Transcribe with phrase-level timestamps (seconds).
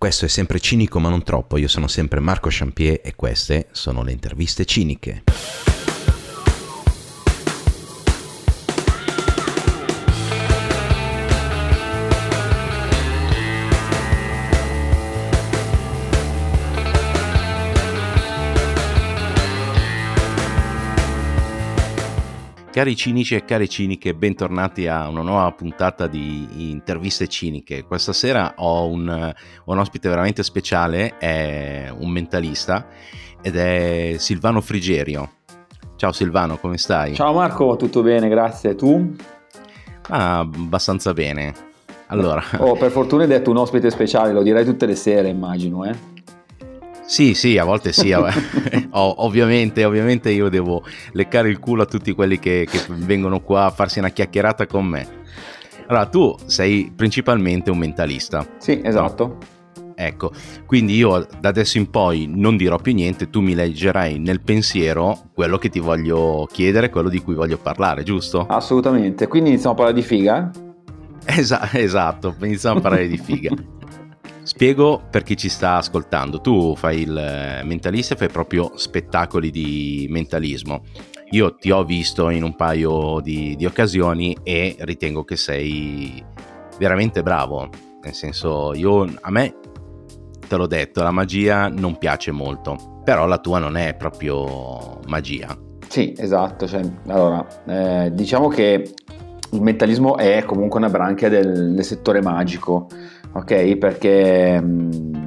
[0.00, 4.04] Questo è sempre cinico ma non troppo, io sono sempre Marco Champier e queste sono
[4.04, 5.24] le interviste ciniche.
[22.78, 27.82] Cari cinici e cari ciniche, bentornati a una nuova puntata di interviste ciniche.
[27.82, 29.34] Questa sera ho un,
[29.64, 32.86] un ospite veramente speciale, è un mentalista
[33.42, 35.28] ed è Silvano Frigerio.
[35.96, 37.14] Ciao Silvano, come stai?
[37.14, 38.76] Ciao Marco, tutto bene, grazie.
[38.76, 39.12] Tu?
[40.10, 41.52] Ah, abbastanza bene.
[42.06, 42.40] Allora...
[42.58, 45.96] Oh, per fortuna hai detto un ospite speciale, lo direi tutte le sere, immagino, eh?
[47.08, 48.12] Sì, sì, a volte sì,
[48.92, 53.70] ovviamente, ovviamente io devo leccare il culo a tutti quelli che, che vengono qua a
[53.70, 55.08] farsi una chiacchierata con me.
[55.86, 58.46] Allora, tu sei principalmente un mentalista.
[58.58, 59.26] Sì, esatto.
[59.26, 59.38] No?
[59.94, 60.32] Ecco,
[60.66, 65.30] quindi io da adesso in poi non dirò più niente, tu mi leggerai nel pensiero
[65.32, 68.44] quello che ti voglio chiedere, quello di cui voglio parlare, giusto?
[68.48, 70.50] Assolutamente, quindi iniziamo a parlare di figa?
[71.24, 73.50] Esa- esatto, iniziamo a parlare di figa.
[74.48, 79.50] Spiego per chi ci sta ascoltando, tu fai il eh, mentalista e fai proprio spettacoli
[79.50, 80.84] di mentalismo.
[81.32, 86.24] Io ti ho visto in un paio di, di occasioni e ritengo che sei
[86.78, 87.68] veramente bravo.
[88.02, 89.54] Nel senso, io a me
[90.48, 95.54] te l'ho detto, la magia non piace molto, però la tua non è proprio magia.
[95.88, 96.66] Sì, esatto.
[96.66, 98.94] Cioè, allora, eh, diciamo che
[99.50, 102.88] il mentalismo è comunque una branchia del, del settore magico
[103.32, 103.76] ok?
[103.76, 105.18] Perché mh,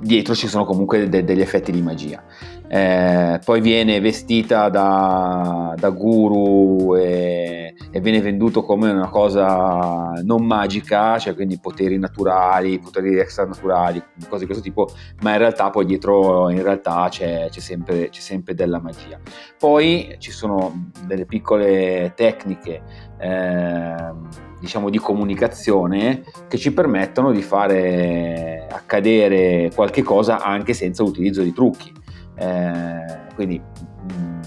[0.00, 2.22] dietro ci sono comunque de- degli effetti di magia.
[2.68, 10.44] Eh, poi viene vestita da, da guru e, e, viene venduto come una cosa non
[10.44, 14.88] magica, cioè quindi poteri naturali, poteri extranaturali, cose di questo tipo,
[15.22, 19.20] ma in realtà poi dietro realtà c'è, c'è, sempre, c'è sempre della magia.
[19.56, 22.82] Poi ci sono delle piccole tecniche.
[23.18, 31.42] Eh, diciamo di comunicazione che ci permettono di fare accadere qualche cosa anche senza l'utilizzo
[31.42, 31.92] di trucchi.
[32.38, 34.40] Eh, quindi mh, mm,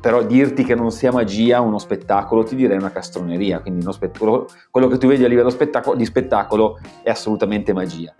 [0.00, 4.88] però dirti che non sia magia uno spettacolo ti direi una castroneria, quindi spettacolo, quello
[4.88, 8.12] che tu vedi a livello spettacolo, di spettacolo è assolutamente magia.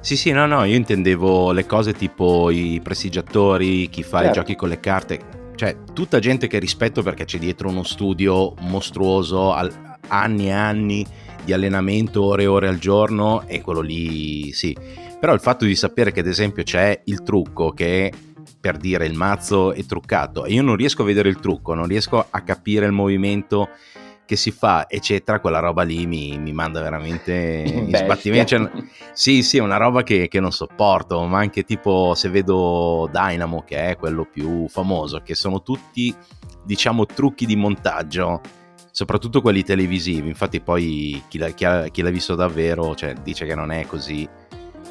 [0.00, 4.30] Sì, sì, no, no, io intendevo le cose tipo i prestigiatori, chi fa certo.
[4.30, 5.20] i giochi con le carte,
[5.54, 11.06] cioè tutta gente che rispetto perché c'è dietro uno studio mostruoso, al, anni e anni
[11.44, 14.76] di allenamento, ore e ore al giorno, e quello lì sì.
[15.18, 18.12] Però il fatto di sapere che ad esempio c'è il trucco che
[18.60, 21.86] per dire il mazzo è truccato e io non riesco a vedere il trucco, non
[21.86, 23.68] riesco a capire il movimento
[24.28, 27.32] che si fa, eccetera, quella roba lì mi, mi manda veramente
[27.64, 28.46] in sbattimento.
[28.46, 28.70] Cioè,
[29.14, 33.62] sì, sì, è una roba che, che, non sopporto, ma anche tipo se vedo Dynamo,
[33.62, 36.14] che è quello più famoso, che sono tutti,
[36.62, 38.42] diciamo, trucchi di montaggio
[38.98, 40.26] soprattutto quelli televisivi.
[40.26, 43.86] Infatti, poi chi, l'ha, chi, ha, chi l'ha visto davvero cioè, dice che non è
[43.86, 44.28] così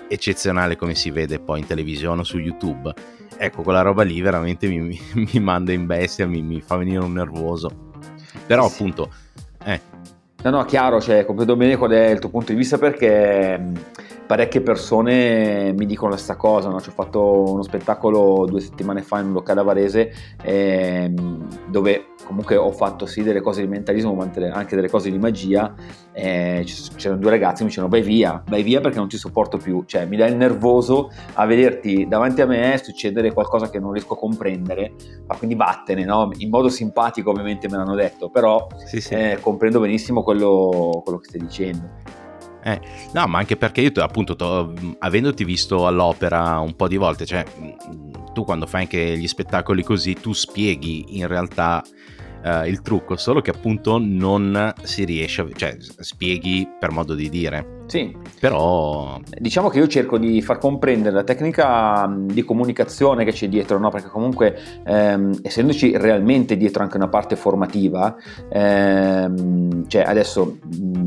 [0.07, 2.93] eccezionale come si vede poi in televisione o su YouTube.
[3.35, 4.97] Ecco, quella roba lì veramente mi, mi,
[5.33, 7.69] mi manda in bestia, mi, mi, fa venire un nervoso.
[8.45, 8.75] Però, sì.
[8.75, 9.11] appunto,
[9.65, 9.81] eh.
[10.41, 13.61] No, no, chiaro, cioè, comprendo bene qual è il tuo punto di vista perché
[14.25, 16.69] parecchie persone mi dicono la stessa cosa.
[16.69, 16.79] No?
[16.79, 22.15] Ci ho fatto uno spettacolo due settimane fa in un locale a Varese ehm, dove
[22.27, 25.73] comunque ho fatto sì delle cose di mentalismo ma anche delle cose di magia
[26.11, 26.65] eh,
[26.97, 29.85] c'erano due ragazzi che mi dicevano vai via vai via perché non ti sopporto più
[29.85, 34.15] cioè mi dai il nervoso a vederti davanti a me succedere qualcosa che non riesco
[34.15, 34.91] a comprendere
[35.25, 36.29] ma quindi vattene no?
[36.37, 39.13] in modo simpatico ovviamente me l'hanno detto però sì, sì.
[39.13, 41.89] Eh, comprendo benissimo quello, quello che stai dicendo
[42.63, 42.81] eh,
[43.13, 47.45] no, ma anche perché io appunto to, avendoti visto all'opera un po' di volte, cioè
[48.33, 51.81] tu quando fai anche gli spettacoli così, tu spieghi in realtà
[52.43, 57.29] uh, il trucco, solo che appunto non si riesce, a, cioè spieghi per modo di
[57.29, 57.75] dire.
[57.87, 58.15] Sì.
[58.39, 59.19] Però...
[59.37, 63.89] Diciamo che io cerco di far comprendere la tecnica di comunicazione che c'è dietro, no?
[63.89, 68.15] perché comunque ehm, essendoci realmente dietro anche una parte formativa,
[68.49, 70.59] ehm, cioè adesso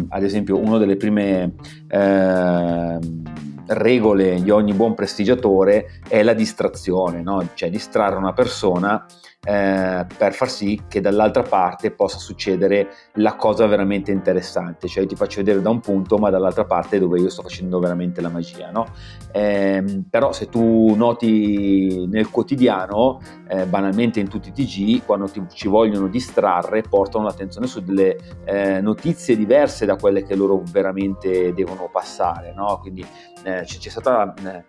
[0.08, 1.52] ad esempio una delle prime...
[1.88, 7.50] Ehm, regole di ogni buon prestigiatore è la distrazione, no?
[7.54, 9.06] cioè distrarre una persona
[9.42, 15.08] eh, per far sì che dall'altra parte possa succedere la cosa veramente interessante, cioè io
[15.08, 18.28] ti faccio vedere da un punto ma dall'altra parte dove io sto facendo veramente la
[18.28, 18.86] magia, no?
[19.32, 25.42] eh, però se tu noti nel quotidiano, eh, banalmente in tutti i TG, quando ti,
[25.54, 31.54] ci vogliono distrarre portano l'attenzione su delle eh, notizie diverse da quelle che loro veramente
[31.54, 32.78] devono passare, no?
[32.80, 33.06] quindi
[33.42, 34.64] eh, c'è, c'è stata eh,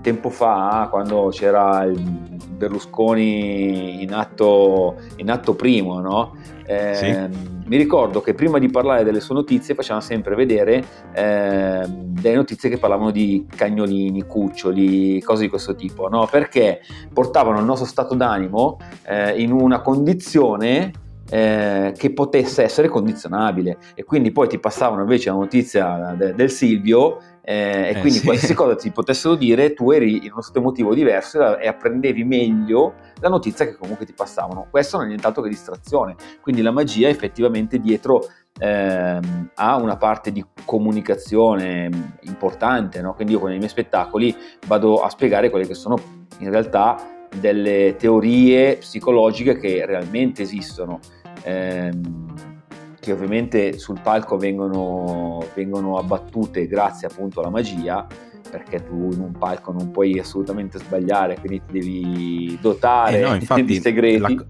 [0.00, 6.34] tempo fa, quando c'era il Berlusconi in atto, in atto primo, no?
[6.64, 7.38] eh, sì.
[7.66, 12.68] mi ricordo che prima di parlare delle sue notizie facevano sempre vedere eh, delle notizie
[12.68, 16.26] che parlavano di cagnolini, cuccioli, cose di questo tipo, no?
[16.30, 16.80] perché
[17.12, 20.92] portavano il nostro stato d'animo eh, in una condizione
[21.30, 26.50] eh, che potesse essere condizionabile e quindi poi ti passavano invece la notizia de- del
[26.50, 28.24] Silvio eh, e eh, quindi sì.
[28.24, 32.94] qualsiasi cosa ti potessero dire tu eri in uno stato emotivo diverso e apprendevi meglio
[33.20, 37.08] la notizia che comunque ti passavano questo non è nient'altro che distrazione quindi la magia
[37.08, 38.28] effettivamente dietro
[38.60, 43.14] ehm, ha una parte di comunicazione importante no?
[43.14, 44.34] quindi io con i miei spettacoli
[44.68, 45.98] vado a spiegare quelle che sono
[46.38, 51.00] in realtà delle teorie psicologiche che realmente esistono
[51.42, 52.61] ehm,
[53.02, 58.06] che ovviamente sul palco vengono, vengono abbattute grazie appunto alla magia
[58.48, 63.34] perché tu in un palco non puoi assolutamente sbagliare, quindi ti devi dotare eh no,
[63.34, 64.20] infatti, di segreti.
[64.20, 64.44] La,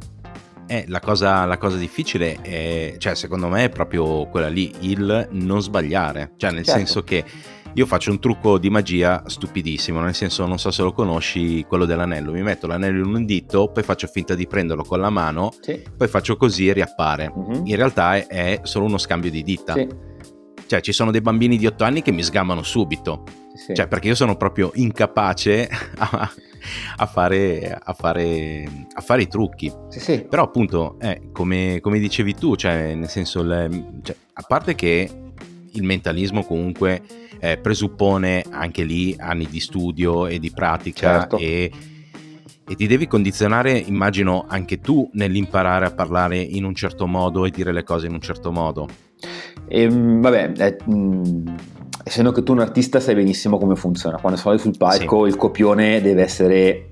[0.67, 5.29] eh, la, cosa, la, cosa, difficile è, cioè, secondo me, è proprio quella lì, il
[5.31, 6.33] non sbagliare.
[6.37, 6.79] Cioè, nel certo.
[6.79, 7.25] senso che
[7.75, 11.85] io faccio un trucco di magia stupidissimo, nel senso non so se lo conosci, quello
[11.85, 15.53] dell'anello, mi metto l'anello in un dito, poi faccio finta di prenderlo con la mano,
[15.61, 15.83] sì.
[15.97, 17.33] poi faccio così e riappare.
[17.35, 17.63] Uh-huh.
[17.65, 19.75] In realtà è, è, solo uno scambio di dita.
[19.75, 19.89] Sì.
[20.67, 23.25] Cioè ci sono dei bambini di 8 anni che mi sgamano subito,
[23.55, 23.75] sì.
[23.75, 26.31] cioè perché io sono proprio incapace a,
[26.97, 29.71] a, fare, a, fare, a fare, i trucchi.
[30.29, 35.22] Però appunto, eh, come, come, dicevi tu, cioè nel senso, le, cioè, a parte che
[35.73, 37.03] il mentalismo comunque
[37.41, 41.39] eh, presuppone anche lì anni di studio e di pratica certo.
[41.39, 41.71] e,
[42.69, 47.51] e, ti devi condizionare, immagino, anche tu nell'imparare a parlare in un certo modo e
[47.51, 48.89] dire le cose in un certo modo.
[49.67, 51.55] E, ehm, vabbè, eh, mh,
[52.05, 55.31] essendo che tu un artista sai benissimo come funziona, quando sali sul palco sì.
[55.31, 56.91] il copione deve essere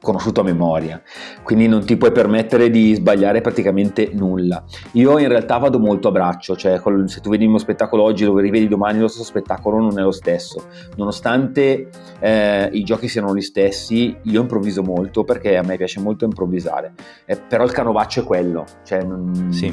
[0.00, 1.02] conosciuto a memoria,
[1.42, 4.64] quindi non ti puoi permettere di sbagliare praticamente nulla.
[4.92, 8.24] Io in realtà vado molto a braccio, cioè se tu vedi il mio spettacolo oggi
[8.24, 10.64] lo rivedi domani lo stesso spettacolo non è lo stesso,
[10.96, 11.88] nonostante
[12.18, 16.92] eh, i giochi siano gli stessi, io improvviso molto perché a me piace molto improvvisare,
[17.26, 19.72] eh, però il canovaccio è quello, cioè non, sì.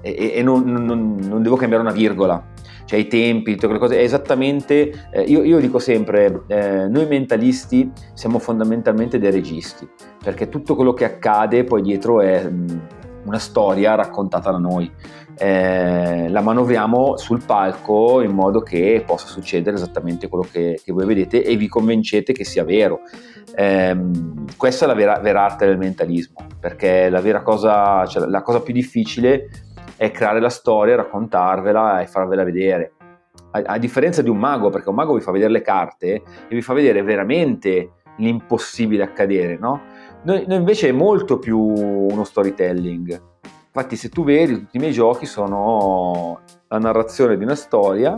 [0.00, 2.56] e, e non, non, non devo cambiare una virgola
[2.88, 7.06] cioè i tempi, tutte quelle cose, è esattamente, eh, io, io, dico sempre, eh, noi
[7.06, 9.86] mentalisti siamo fondamentalmente dei registi,
[10.24, 12.80] perché tutto quello che accade poi dietro è mh,
[13.24, 14.90] una storia raccontata da noi.
[15.36, 21.04] Eh, la manovriamo sul palco in modo che possa succedere esattamente quello che, che voi
[21.04, 23.00] vedete e vi convincete che sia vero.
[23.54, 23.96] Eh,
[24.56, 28.62] questa è la vera, vera, arte del mentalismo, perché la vera cosa, cioè la cosa
[28.62, 29.50] più difficile
[29.98, 32.92] è creare la storia, raccontarvela e farvela vedere.
[33.50, 36.22] A, a, differenza di un mago, perché un mago vi fa vedere le carte e
[36.48, 39.80] vi fa vedere veramente l'impossibile accadere, no?
[40.22, 43.22] Noi, noi invece è molto più uno storytelling.
[43.66, 48.14] Infatti, se tu vedi, tutti i miei giochi sono la narrazione di una storia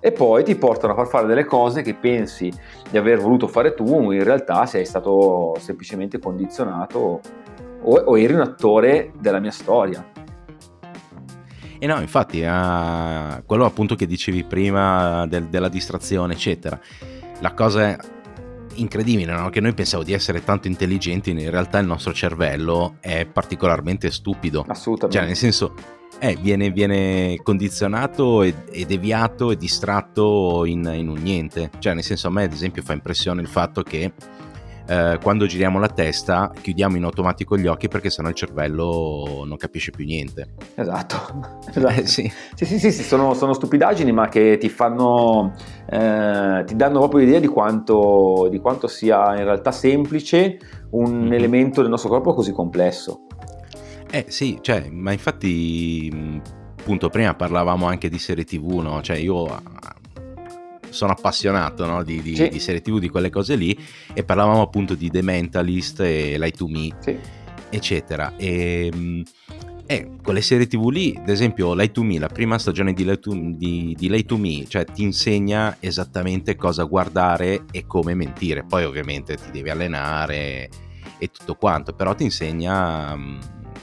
[0.00, 2.52] e poi ti portano a far fare delle cose che pensi
[2.90, 7.20] di aver voluto fare tu, in realtà sei stato semplicemente condizionato
[7.82, 10.04] o, o eri un attore della mia storia.
[11.82, 16.78] E no, infatti, uh, quello appunto che dicevi prima del, della distrazione, eccetera.
[17.38, 17.96] La cosa
[18.74, 19.48] incredibile, no?
[19.48, 24.66] che noi pensiamo di essere tanto intelligenti, in realtà il nostro cervello è particolarmente stupido.
[24.68, 25.16] Assolutamente.
[25.16, 25.74] Cioè, nel senso,
[26.18, 31.70] eh, viene, viene, condizionato e, e, deviato e distratto in, in, un niente.
[31.78, 34.12] Cioè, nel senso, a me, ad esempio, fa impressione il fatto che
[34.90, 39.56] eh, quando giriamo la testa chiudiamo in automatico gli occhi perché sennò il cervello non
[39.56, 40.54] capisce più niente.
[40.74, 42.00] Esatto, esatto.
[42.00, 42.30] Eh, sì.
[42.54, 45.54] Sì, sì, sì, sì sono, sono, stupidaggini ma che ti fanno,
[45.88, 50.58] eh, ti danno proprio l'idea di quanto, di quanto sia in realtà semplice
[50.90, 51.32] un mm-hmm.
[51.34, 53.26] elemento del nostro corpo così complesso.
[54.10, 56.40] Eh sì, cioè, ma infatti
[56.80, 59.00] appunto prima parlavamo anche di serie tv, no?
[59.02, 59.46] Cioè io
[60.90, 62.02] sono appassionato no?
[62.02, 62.48] di, di, sì.
[62.48, 63.76] di, serie tv, di quelle cose lì,
[64.12, 67.16] e parlavamo appunto di The Mentalist e Light to Me, sì.
[67.70, 68.34] eccetera.
[68.36, 69.24] E,
[69.90, 73.18] E quelle serie tv lì, ad esempio Lay to Me, la prima stagione di Lay
[73.18, 78.62] to, di, di Lay to Me, cioè ti insegna esattamente cosa guardare e come mentire.
[78.62, 80.68] Poi ovviamente ti devi allenare
[81.18, 83.38] e tutto quanto, però ti insegna, mm,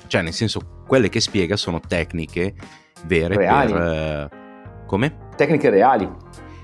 [0.08, 2.56] cioè nel senso, quelle che spiega sono tecniche
[3.06, 3.72] vere reali.
[3.74, 3.82] per...
[3.82, 5.18] Eh, come?
[5.36, 6.10] Tecniche reali.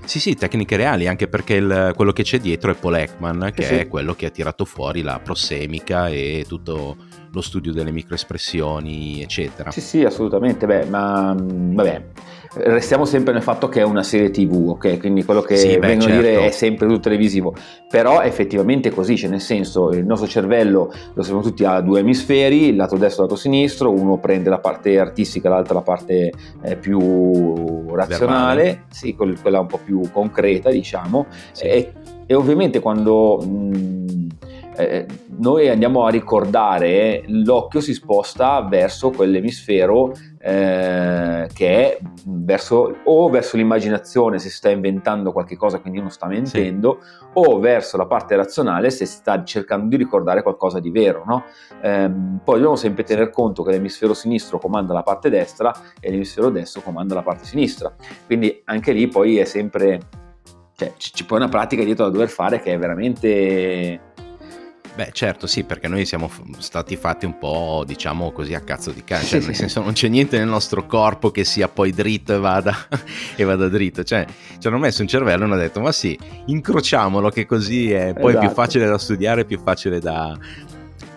[0.04, 3.64] Sì, sì, tecniche reali, anche perché il, quello che c'è dietro è Paul Ekman, che
[3.64, 6.96] sì, è quello che ha tirato fuori la prossemica e tutto
[7.32, 9.70] lo studio delle microespressioni, eccetera.
[9.70, 10.66] Sì, sì, assolutamente.
[10.66, 12.04] Beh, ma mm, vabbè,
[12.56, 14.98] restiamo sempre nel fatto che è una serie TV, ok?
[14.98, 16.26] Quindi quello che sì, beh, vengono certo.
[16.26, 17.54] a dire è sempre tutto televisivo.
[17.88, 22.00] Però effettivamente è così, cioè nel senso, il nostro cervello, lo sappiamo tutti, ha due
[22.00, 25.82] emisferi, il lato destro e il lato sinistro, uno prende la parte artistica, l'altro la
[25.82, 26.32] parte
[26.62, 28.84] eh, più razionale, Verbale.
[28.90, 31.26] sì, quella un po' più concreta, diciamo.
[31.52, 31.64] Sì.
[31.64, 31.92] E,
[32.26, 33.40] e, ovviamente quando...
[33.42, 34.28] Mh, mm,
[34.76, 35.06] eh,
[35.38, 40.12] noi andiamo a ricordare, l'occhio si sposta verso quell'emisfero
[40.46, 46.10] eh, che è verso, o verso l'immaginazione se si sta inventando qualche cosa, quindi uno
[46.10, 47.24] sta mentendo, sì.
[47.34, 51.24] o verso la parte razionale se si sta cercando di ricordare qualcosa di vero.
[51.26, 51.44] No?
[51.80, 52.10] Eh,
[52.44, 56.82] poi dobbiamo sempre tener conto che l'emisfero sinistro comanda la parte destra e l'emisfero destro
[56.82, 57.94] comanda la parte sinistra.
[58.26, 60.00] Quindi anche lì poi è sempre...
[60.76, 64.12] Cioè, c'è poi una pratica dietro da dover fare che è veramente
[64.94, 69.02] Beh, certo, sì, perché noi siamo stati fatti un po', diciamo così, a cazzo di
[69.02, 72.38] cane, cioè, nel senso non c'è niente nel nostro corpo che sia poi dritto e
[72.38, 72.72] vada,
[73.34, 74.24] e vada dritto, cioè
[74.58, 78.30] ci hanno messo un cervello e hanno detto, ma sì, incrociamolo che così è poi
[78.30, 78.46] esatto.
[78.46, 80.38] più facile da studiare, più facile da,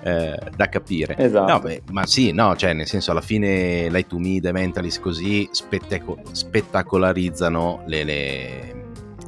[0.01, 1.15] eh, da capire.
[1.15, 1.51] Esatto.
[1.51, 5.00] No, beh, ma sì, no, cioè nel senso alla fine Light to Me, The Mentalist
[5.01, 8.76] così spettaco- spettacolarizzano le, le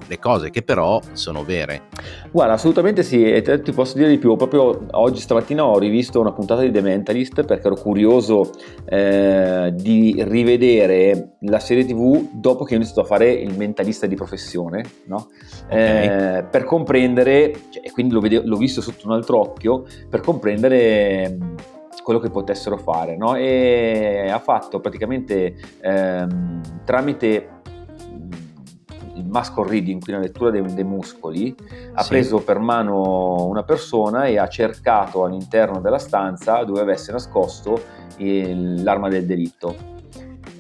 [0.10, 1.84] le cose che però sono vere.
[2.32, 6.20] Guarda, assolutamente sì, e te, ti posso dire di più, proprio oggi stamattina ho rivisto
[6.20, 8.50] una puntata di The Mentalist perché ero curioso
[8.86, 14.16] eh, di rivedere la serie tv dopo che ho iniziato a fare il mentalista di
[14.16, 15.28] professione, no?
[15.66, 16.38] okay.
[16.38, 20.22] eh, per comprendere, cioè, e quindi l'ho, vede- l'ho, visto sotto un altro occhio, per
[20.22, 21.38] comprendere
[22.04, 23.36] quello che potessero fare, no?
[23.36, 27.60] E ha fatto praticamente ehm, tramite
[29.20, 31.56] il muscle reading, quindi la lettura dei, dei muscoli,
[31.94, 32.10] ha sì.
[32.10, 37.82] preso per mano una persona e ha cercato all'interno della stanza dove avesse nascosto
[38.18, 39.98] il, l'arma del delitto.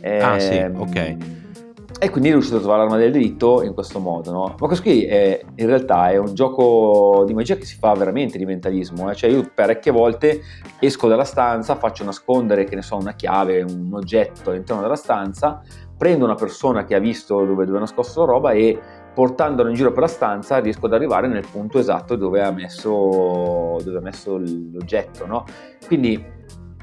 [0.03, 1.17] Ah e, sì, ehm, ok.
[2.01, 4.55] E quindi è riuscito a trovare l'arma del delitto in questo modo, no?
[4.57, 8.37] Ma questo qui è, in realtà è un gioco di magia che si fa veramente
[8.37, 9.15] di mentalismo, eh?
[9.15, 10.41] cioè io parecchie volte
[10.79, 15.61] esco dalla stanza, faccio nascondere, che ne so, una chiave, un oggetto all'interno della stanza,
[15.99, 18.79] prendo una persona che ha visto dove, dove è nascosto la roba e
[19.13, 23.77] portandola in giro per la stanza riesco ad arrivare nel punto esatto dove ha messo,
[23.83, 25.25] dove ha messo l'oggetto.
[25.25, 25.43] No?
[25.85, 26.23] Quindi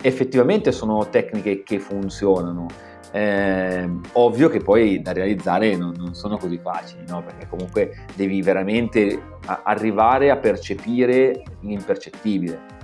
[0.02, 2.66] effettivamente sono tecniche che funzionano.
[3.10, 7.22] Eh, ovvio che poi da realizzare non, non sono così facili, no?
[7.22, 9.18] perché comunque devi veramente
[9.62, 12.75] arrivare a percepire l'impercettibile.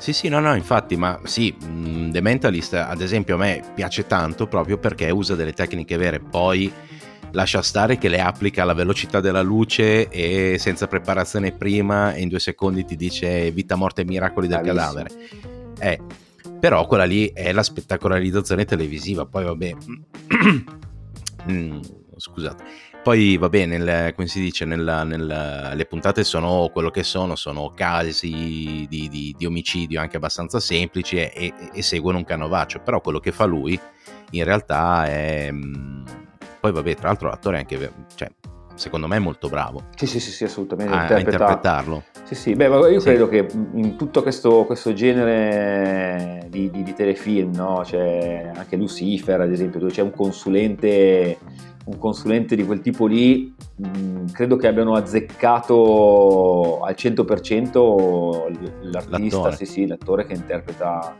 [0.00, 4.06] Sì, sì, no, no, infatti, ma sì, mm, The Mentalist ad esempio a me piace
[4.06, 6.72] tanto proprio perché usa delle tecniche vere, poi
[7.32, 12.28] lascia stare che le applica alla velocità della luce e senza preparazione prima e in
[12.28, 14.92] due secondi ti dice vita, morte e miracoli del Bravissimo.
[14.92, 15.14] cadavere.
[15.78, 16.00] Eh,
[16.58, 19.74] però quella lì è la spettacolarizzazione televisiva, poi vabbè...
[21.52, 21.80] mm,
[22.16, 22.64] scusate
[23.02, 27.34] poi va bene, nel, come si dice, nella, nella, le puntate sono quello che sono,
[27.34, 32.80] sono casi di, di, di omicidio anche abbastanza semplici e, e, e, seguono un canovaccio,
[32.80, 33.78] però quello che fa lui
[34.32, 35.48] in realtà è...
[35.50, 36.04] Mm,
[36.60, 37.92] poi vabbè, tra l'altro l'attore è anche...
[38.14, 38.28] Cioè,
[38.74, 39.84] secondo me è molto bravo.
[39.94, 40.92] Sì, sì, sì, sì assolutamente.
[40.92, 41.16] A, interpreta...
[41.16, 42.04] a interpretarlo.
[42.24, 43.06] Sì, sì, beh, io sì.
[43.06, 47.82] credo che in tutto questo, questo genere di, di, di telefilm, no?
[47.84, 51.38] c'è anche Lucifer, ad esempio, dove c'è un consulente
[51.90, 58.48] un consulente di quel tipo lì, mh, mm, credo che abbiano azzeccato al 100%
[58.82, 59.56] l'artista, l'attore.
[59.56, 61.16] Sì, sì, l'attore che interpreta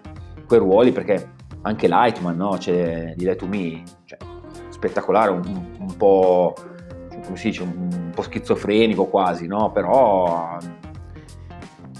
[0.47, 2.57] quei ruoli, perché anche Lightman, no?
[2.59, 4.19] C'è di Let to Me, cioè,
[4.69, 5.43] spettacolare, un,
[5.79, 6.55] un po'
[7.25, 9.71] come si dice, un po' schizofrenico quasi, no?
[9.73, 10.59] Però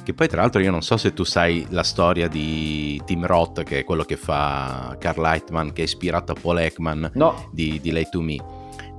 [0.03, 3.63] che poi tra l'altro io non so se tu sai la storia di Tim Roth,
[3.63, 7.49] che è quello che fa Carl Lightman, che è ispirato a Paul Ekman no.
[7.53, 8.37] di, di Lay to Me.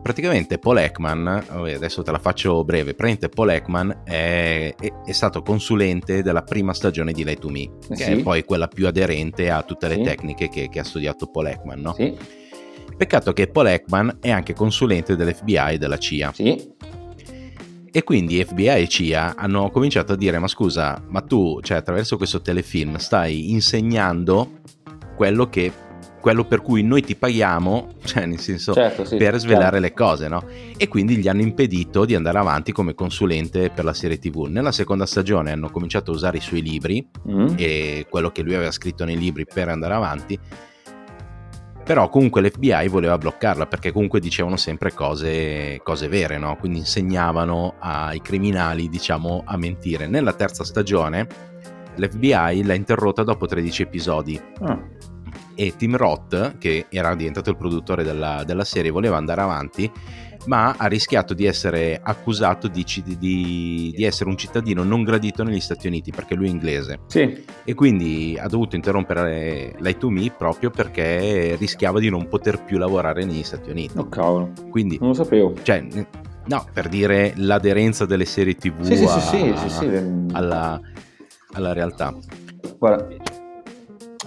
[0.02, 5.44] Praticamente Paul Ekman, adesso te la faccio breve, praticamente Paul Ekman è, è, è stato
[5.44, 8.12] consulente della prima stagione di Lay to Me, che sì.
[8.12, 10.02] è poi quella più aderente a tutte le sì.
[10.02, 11.94] tecniche che, che, ha studiato Paul Ekman, no?
[11.94, 12.18] Sì.
[12.98, 16.32] Peccato che Paul Ekman è anche consulente dell'FBI e della CIA.
[16.34, 16.74] Sì.
[17.94, 22.18] E quindi FBI e CIA hanno cominciato a dire: Ma scusa, ma tu, cioè, attraverso
[22.18, 24.62] questo telefilm, stai insegnando
[25.16, 25.72] quello che
[26.22, 29.80] quello per cui noi ti paghiamo, cioè nel senso certo, sì, per svelare chiaro.
[29.80, 30.46] le cose, no?
[30.78, 34.46] E quindi gli hanno impedito di andare avanti come consulente per la serie TV.
[34.46, 37.56] Nella seconda stagione hanno cominciato a usare i suoi libri mm.
[37.58, 40.40] e quello che lui aveva scritto nei libri per andare avanti.
[41.84, 46.56] Però comunque l'FBI voleva bloccarla perché comunque dicevano sempre cose, cose vere, no?
[46.58, 50.08] Quindi insegnavano ai criminali, diciamo, a mentire.
[50.08, 51.28] Nella terza stagione
[51.96, 54.40] l'FBI l'ha interrotta dopo 13 episodi.
[54.62, 55.10] Ah
[55.56, 59.92] e Tim Roth, che era diventato il produttore della, della serie, voleva andare avanti,
[60.46, 65.60] ma ha rischiato di essere accusato di, di, di, essere un cittadino non gradito negli
[65.60, 67.02] Stati Uniti perché lui è inglese.
[67.08, 67.44] Sì.
[67.64, 72.78] E quindi ha dovuto interrompere Light to Me proprio perché rischiava di non poter più
[72.78, 73.98] lavorare negli Stati Uniti.
[73.98, 74.52] Oh cavolo.
[74.70, 75.54] Quindi, non lo sapevo.
[75.62, 75.86] Cioè,
[76.46, 79.90] no, per dire l'aderenza delle serie TV sì, a, sì,
[80.32, 80.80] alla,
[81.54, 82.16] alla realtà.
[82.80, 83.08] Guarda,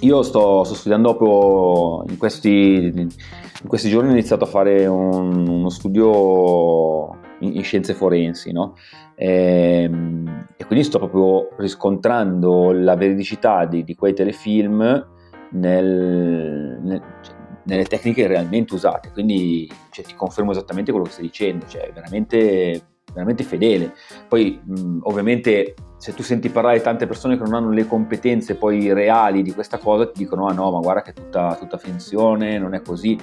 [0.00, 5.48] io sto, sto studiando proprio in questi, in questi, giorni ho iniziato a fare un,
[5.48, 7.10] uno studio
[7.40, 8.74] in, in scienze forensi, no?
[9.14, 15.06] e, ehm, e, quindi sto proprio riscontrando la veridicità di, di quei telefilm
[15.52, 17.34] nel, nel, cioè,
[17.64, 22.82] nelle tecniche realmente usate, quindi cioè, ti confermo esattamente quello che stai dicendo, cioè veramente,
[23.12, 23.94] veramente fedele.
[24.28, 25.74] Poi mh, ovviamente
[26.04, 29.54] se tu senti parlare di tante persone che non hanno le competenze poi reali di
[29.54, 32.82] questa cosa, ti dicono: ah no, ma guarda che è tutta, tutta finzione, non è
[32.82, 33.18] così.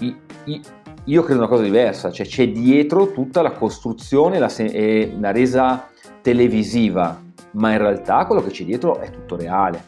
[0.00, 0.60] I, i,
[1.04, 5.30] io credo una cosa diversa, cioè c'è dietro tutta la costruzione la se- e la
[5.30, 5.88] resa
[6.20, 7.18] televisiva,
[7.52, 9.82] ma in realtà quello che c'è dietro è tutto reale.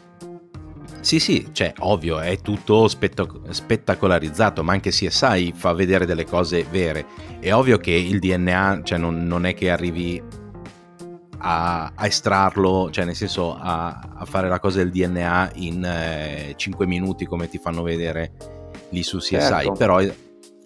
[0.99, 6.65] Sì, sì, cioè, ovvio, è tutto spettac- spettacolarizzato, ma anche CSI fa vedere delle cose
[6.71, 7.05] vere.
[7.39, 10.41] È ovvio che il DNA, cioè, non, non è che arrivi
[11.45, 16.53] a, a, estrarlo, cioè nel senso a, a, fare la cosa del DNA in eh,
[16.55, 18.31] 5 minuti come ti fanno vedere
[18.89, 19.71] lì su CSI, certo.
[19.73, 20.13] però è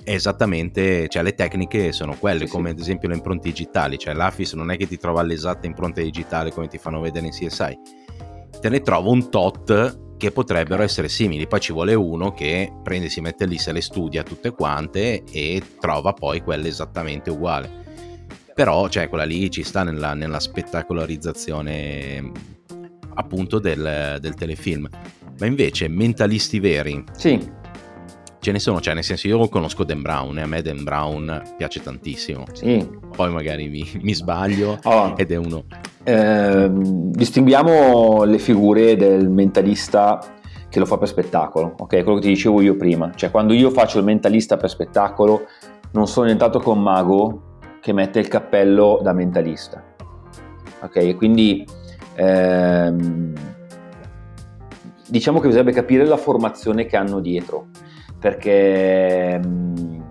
[0.04, 2.76] esattamente, cioè le tecniche sono quelle, sì, come sì.
[2.76, 6.52] ad esempio le impronte digitali, cioè l'AFIS non è che ti trova l'esatta impronta digitale
[6.52, 7.80] come ti fanno vedere in CSI,
[8.62, 11.48] te ne trovo un tot che potrebbero essere simili.
[11.48, 15.62] Poi ci vuole uno che prende, si mette lì, se le studia tutte quante e
[15.80, 17.86] trova poi quelle esattamente uguali
[18.58, 22.32] però cioè, quella lì ci sta nella, nella spettacolarizzazione
[23.14, 24.90] appunto del, del, telefilm.
[25.40, 27.04] Ma invece mentalisti veri.
[27.12, 27.40] Sì.
[28.40, 31.54] Ce ne sono, cioè nel senso io conosco Dan Brown e a me Dan Brown
[31.56, 32.46] piace tantissimo.
[32.54, 32.84] Sì.
[33.16, 35.14] Poi magari mi, mi sbaglio oh.
[35.16, 35.66] ed è uno...
[36.04, 40.34] Eh, distinguiamo le figure del mentalista
[40.68, 42.02] che lo fa per spettacolo, ok?
[42.02, 43.12] Quello che ti dicevo io prima.
[43.14, 45.42] Cioè quando io faccio il mentalista per spettacolo
[45.92, 47.47] non sono nient'altro che un mago
[47.88, 49.82] che mette il cappello da mentalista.
[50.82, 51.66] Ok, quindi
[52.16, 53.34] ehm,
[55.08, 57.68] diciamo che bisognerebbe capire la formazione che hanno dietro,
[58.20, 60.06] perché ehm,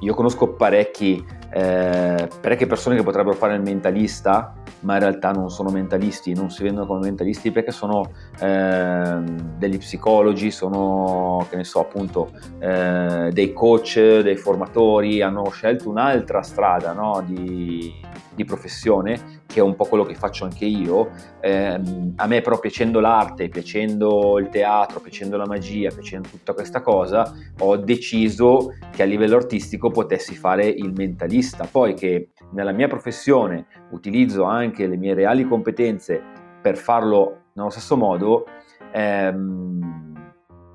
[0.00, 1.22] io conosco parecchi,
[1.56, 6.50] eh, parecchie persone che potrebbero fare il mentalista, ma in realtà non sono mentalisti, non
[6.50, 9.20] si vendono come mentalisti perché sono eh,
[9.56, 16.42] degli psicologi, sono, che ne so, appunto, eh, dei coach, dei formatori, hanno scelto un'altra
[16.42, 17.94] strada no, di,
[18.34, 21.10] di, professione, che è un po' quello che faccio anche io.
[21.40, 21.80] Eh,
[22.16, 27.32] a me però piacendo l'arte, piacendo il teatro, piacendo la magia, piacendo tutta questa cosa,
[27.60, 31.68] ho deciso che a livello artistico potessi fare il mentalista.
[31.70, 36.20] Poi che nella mia professione utilizzo anche le mie reali competenze
[36.60, 38.46] per farlo nello stesso modo,
[38.92, 40.03] ehm,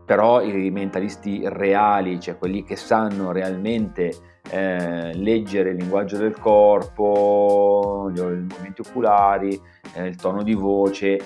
[0.10, 4.12] però i mentalisti reali, cioè quelli che sanno realmente
[4.50, 9.62] eh, leggere il linguaggio del corpo, i movimenti oculari,
[9.93, 11.19] eh, il tono di voce,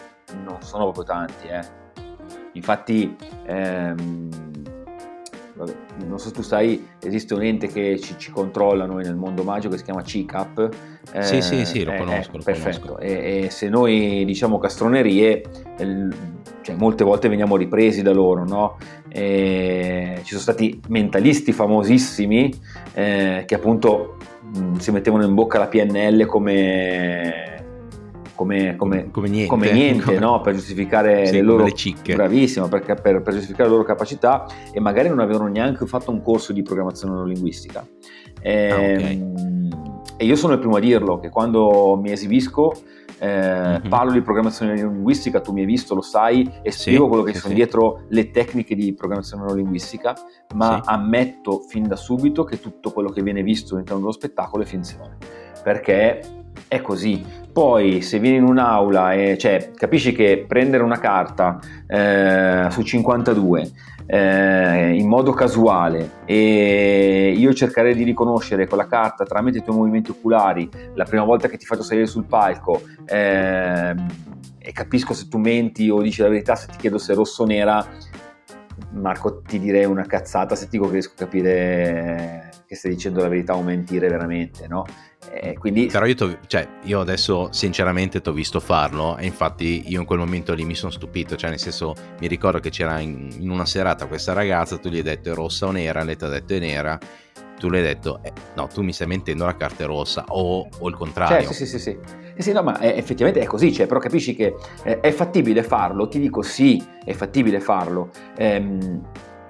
[0.44, 1.48] non sono proprio tanti.
[1.48, 1.62] Eh.
[2.52, 3.16] Infatti,
[3.46, 4.30] ehm,
[5.56, 9.44] non so se tu sai, esiste un ente che ci, ci, controlla noi nel mondo
[9.44, 10.70] magico che si chiama CICAP.
[11.14, 12.38] Eh, sì, sì, sì, lo eh, conosco.
[12.38, 12.80] Lo perfetto.
[12.80, 13.00] Conosco.
[13.00, 15.44] E, e, se noi diciamo castronerie,
[16.62, 18.78] cioè, molte volte veniamo ripresi da loro, no?
[19.10, 22.52] E ci sono stati mentalisti famosissimi
[22.94, 27.53] eh, che appunto mh, si mettevano in bocca la PNL come
[28.36, 30.20] come, come, come niente, come niente.
[30.24, 30.42] No?
[30.42, 34.80] per giustificare sì, le loro le bravissimo per, per, per, giustificare le loro capacità e
[34.80, 37.86] magari non avevano neanche fatto un corso di programmazione neurolinguistica
[38.42, 39.12] e, ah, okay.
[39.12, 39.70] Ehm,
[40.18, 42.74] e io sono il primo a dirlo che quando mi esibisco
[43.20, 43.88] eh, mm-hmm.
[43.88, 47.34] parlo di programmazione neurolinguistica, tu mi hai visto, lo sai, e spiego sì, quello che
[47.34, 50.14] sì, sono dietro le tecniche di programmazione neurolinguistica,
[50.56, 54.66] ma ammetto fin da subito che tutto quello che viene visto all'interno dello spettacolo è
[54.66, 55.18] finzione,
[55.64, 56.20] perché
[56.68, 62.66] è così, Poi se vieni in un'aula e cioè, capisci che prendere una carta eh,
[62.72, 63.72] su 52
[64.08, 70.12] eh, in modo casuale e io cercare di riconoscere quella carta tramite i tuoi movimenti
[70.12, 73.96] oculari la prima volta che ti faccio salire sul palco eh,
[74.58, 77.44] e capisco se tu menti o dici la verità se ti chiedo se è rosso
[77.44, 77.86] o nera
[78.94, 83.56] Marco ti direi una cazzata se ti riesco a capire che stai dicendo la verità
[83.56, 84.86] o mentire veramente no?
[85.32, 85.88] Eh, quindi...
[85.88, 90.20] Però io, cioè, io, adesso sinceramente ti ho visto farlo e infatti io in quel
[90.20, 93.66] momento lì mi sono stupito, cioè nel senso mi ricordo che c'era in, in una
[93.66, 96.54] serata questa ragazza, tu gli hai detto è rossa o nera, lei ti ha detto
[96.54, 97.00] è nera,
[97.58, 100.68] tu le hai detto eh, no, tu mi stai mentendo, la carta è rossa o,
[100.78, 101.46] o il contrario.
[101.46, 101.98] Cioè, sì, sì, sì, sì.
[102.36, 105.64] Eh sì, no, ma è, effettivamente è così, cioè, però capisci che è, è fattibile
[105.64, 108.10] farlo, ti dico sì, è fattibile farlo.
[108.38, 109.02] Ehm,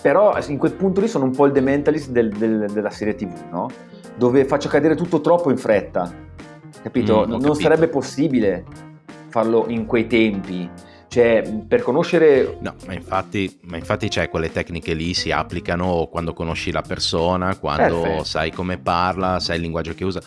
[0.04, 3.16] però in quel punto lì sono un po' il The Mentalist del, del, della serie
[3.16, 3.70] TV, no?
[4.18, 6.14] dove faccio cadere tutto troppo in fretta,
[6.82, 7.24] capito?
[7.26, 7.54] Mm, non capito.
[7.54, 8.66] sarebbe possibile
[9.30, 10.70] farlo in quei tempi.
[11.08, 12.58] Cioè, per conoscere...
[12.60, 17.56] No, ma infatti, ma infatti cioè, quelle tecniche lì si applicano quando conosci la persona,
[17.56, 18.24] quando Perfetto.
[18.26, 20.22] sai come parla, sai il linguaggio che usa.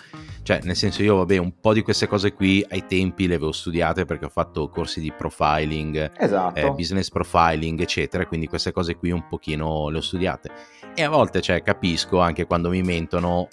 [0.47, 3.51] Cioè, nel senso io, vabbè, un po' di queste cose qui ai tempi le avevo
[3.51, 6.61] studiate perché ho fatto corsi di profiling, esatto.
[6.61, 10.51] eh, business profiling, eccetera, quindi queste cose qui un pochino le ho studiate.
[10.95, 13.49] E a volte, cioè, capisco anche quando mi mentono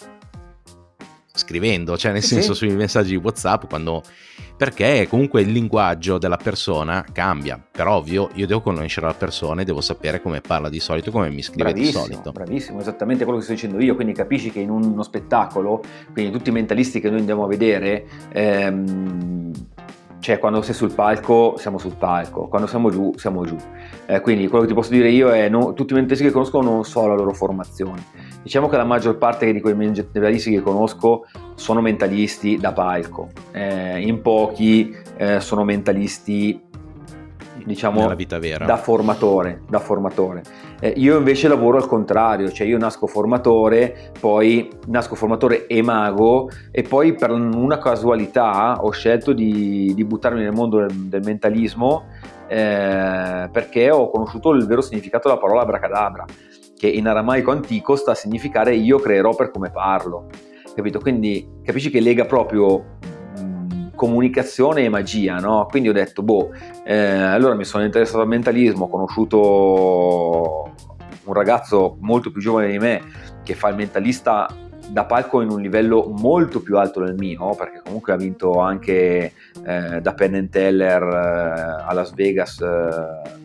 [1.36, 2.68] scrivendo, cioè nel senso sì.
[2.68, 4.02] sui messaggi di WhatsApp, quando...
[4.56, 7.60] perché comunque il linguaggio della persona cambia.
[7.70, 11.30] Per ovvio, io devo conoscere la persona e devo sapere come parla di solito, come
[11.30, 12.30] mi scrive bravissimo, di solito.
[12.30, 13.96] Bravissimo, esattamente quello che sto dicendo io.
[13.96, 18.06] Quindi capisci che in uno spettacolo, quindi tutti i mentalisti che noi andiamo a vedere,
[18.32, 19.50] ehm,
[20.20, 23.56] cioè quando sei sul palco siamo sul palco, quando siamo giù siamo giù.
[24.06, 26.62] Eh, quindi quello che ti posso dire io è no, tutti i mentalisti che conosco
[26.62, 28.02] non so la loro formazione.
[28.44, 33.98] Diciamo che la maggior parte di quei mentalisti che conosco sono mentalisti da palco, eh,
[34.02, 36.60] in pochi eh, sono mentalisti
[37.64, 38.14] diciamo
[38.66, 40.42] da formatore, da formatore.
[40.78, 46.50] Eh, io invece lavoro al contrario, cioè io nasco formatore, poi nasco formatore e mago
[46.70, 52.04] e poi per una casualità ho scelto di, di buttarmi nel mondo del, del mentalismo
[52.46, 56.26] eh, perché ho conosciuto il vero significato della parola abracadabra,
[56.76, 60.28] che in aramaico antico sta a significare io creerò per come parlo.
[60.74, 60.98] Capito?
[60.98, 62.98] Quindi capisci che lega proprio
[63.94, 65.66] comunicazione e magia, no?
[65.70, 66.50] Quindi ho detto, boh,
[66.84, 70.72] eh, allora mi sono interessato al mentalismo, ho conosciuto
[71.24, 73.00] un ragazzo molto più giovane di me
[73.42, 74.48] che fa il mentalista
[74.88, 79.32] da palco in un livello molto più alto del mio, perché comunque ha vinto anche
[79.64, 83.42] eh, da Penn Teller eh, a Las Vegas eh,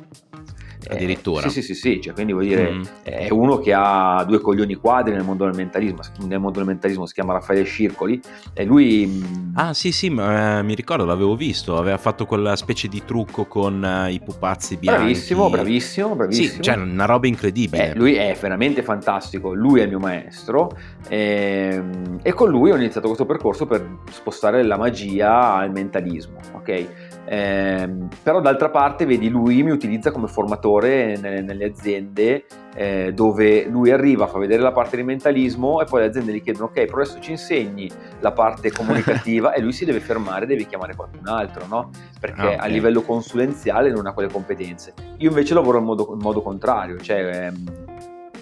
[0.88, 1.46] addirittura.
[1.46, 2.84] Eh, sì, sì, sì, sì, cioè, quindi vuol dire mm.
[3.04, 7.06] è uno che ha due coglioni quadri nel mondo del mentalismo, nel mondo del mentalismo
[7.06, 8.20] si chiama Raffaele Circoli
[8.54, 9.06] e lui...
[9.08, 13.04] Mm, ah sì, sì, ma, eh, mi ricordo, l'avevo visto, aveva fatto quella specie di
[13.04, 15.02] trucco con uh, i pupazzi bianchi.
[15.02, 16.54] Bravissimo, bravissimo, bravissimo.
[16.56, 17.92] Sì, cioè una roba incredibile.
[17.92, 20.72] Eh, lui è veramente fantastico, lui è il mio maestro
[21.08, 27.09] ehm, e con lui ho iniziato questo percorso per spostare la magia al mentalismo, ok?
[27.32, 27.88] Eh,
[28.24, 33.92] però d'altra parte, vedi, lui mi utilizza come formatore nelle, nelle aziende eh, dove lui
[33.92, 37.02] arriva, fa vedere la parte di mentalismo e poi le aziende gli chiedono ok, però
[37.02, 37.88] adesso ci insegni
[38.22, 41.92] la parte comunicativa e lui si deve fermare, deve chiamare qualcun altro, no?
[42.20, 42.56] Perché okay.
[42.58, 44.96] a livello consulenziale non ha quelle competenze.
[45.18, 47.52] Io invece lavoro in modo, in modo contrario, cioè...
[47.54, 47.88] Ehm,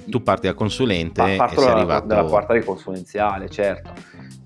[0.05, 2.05] tu parti da consulente parto e sei arrivato...
[2.05, 3.91] dalla parte di consulenziale, certo.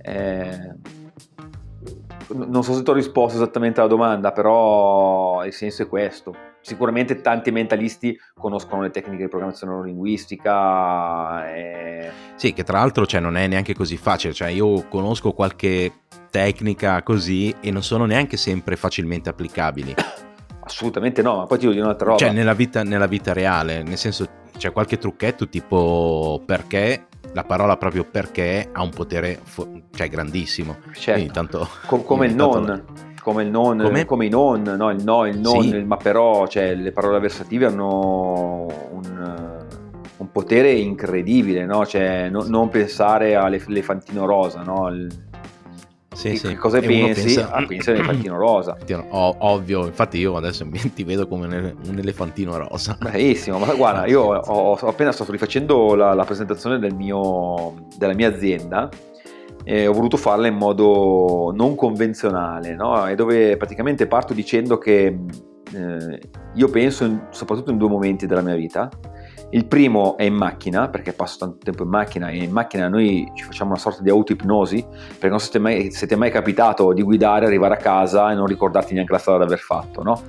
[0.01, 0.99] Eh,
[2.33, 6.35] non so se ti ho risposto esattamente alla domanda, però il senso è questo.
[6.61, 11.53] Sicuramente tanti mentalisti conoscono le tecniche di programmazione neurolinguistica.
[11.53, 12.11] E...
[12.35, 14.33] Sì, che tra l'altro cioè, non è neanche così facile.
[14.33, 15.91] Cioè, io conosco qualche
[16.29, 19.95] tecnica così e non sono neanche sempre facilmente applicabili.
[20.63, 22.19] Assolutamente no, ma poi ti dico di un'altra roba.
[22.19, 27.77] Cioè, nella vita, nella vita reale, nel senso, c'è qualche trucchetto tipo perché la parola
[27.77, 30.77] proprio perché ha un potere fo- cioè grandissimo.
[30.93, 31.31] Certo.
[31.31, 32.65] Tanto, Co- come il non.
[32.65, 33.09] Tanto...
[33.21, 34.05] Come il non, come?
[34.05, 35.67] come i non, no, il no, il non, sì.
[35.67, 39.57] il ma però, cioè le parole avversative hanno un,
[40.17, 41.85] un potere incredibile, no?
[41.85, 44.89] Cioè, no, non pensare all'elefantino rosa, no?
[44.89, 45.07] Il,
[46.13, 46.55] sì, sì.
[46.55, 47.35] cosa e pensi?
[47.35, 47.51] Pensa...
[47.51, 48.77] Ah, pensi all'elefantino rosa.
[49.09, 52.97] Oh, ovvio, infatti io adesso ti vedo come un elefantino rosa.
[52.99, 58.13] Bravissimo, ma guarda, io ho, ho appena stato rifacendo la, la presentazione del mio, della
[58.13, 58.89] mia azienda
[59.63, 63.07] e ho voluto farla in modo non convenzionale, no?
[63.07, 65.17] E dove praticamente parto dicendo che
[65.73, 66.19] eh,
[66.53, 68.89] io penso in, soprattutto in due momenti della mia vita
[69.53, 73.29] Il primo è in macchina, perché passo tanto tempo in macchina e in macchina noi
[73.35, 77.45] ci facciamo una sorta di auto-ipnosi, perché non siete mai, siete mai capitato di guidare,
[77.45, 80.21] arrivare a casa e non ricordarti neanche la strada da aver fatto, no?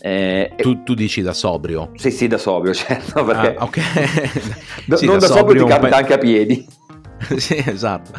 [0.00, 1.90] Eh, tu, tu, dici da sobrio?
[1.94, 3.80] Sì, sì, da sobrio, certo, perché ah, ok.
[4.96, 5.94] sì, non da, da sobrio, sobrio ti capita pe...
[5.96, 6.66] anche a piedi.
[7.36, 8.12] sì, esatto.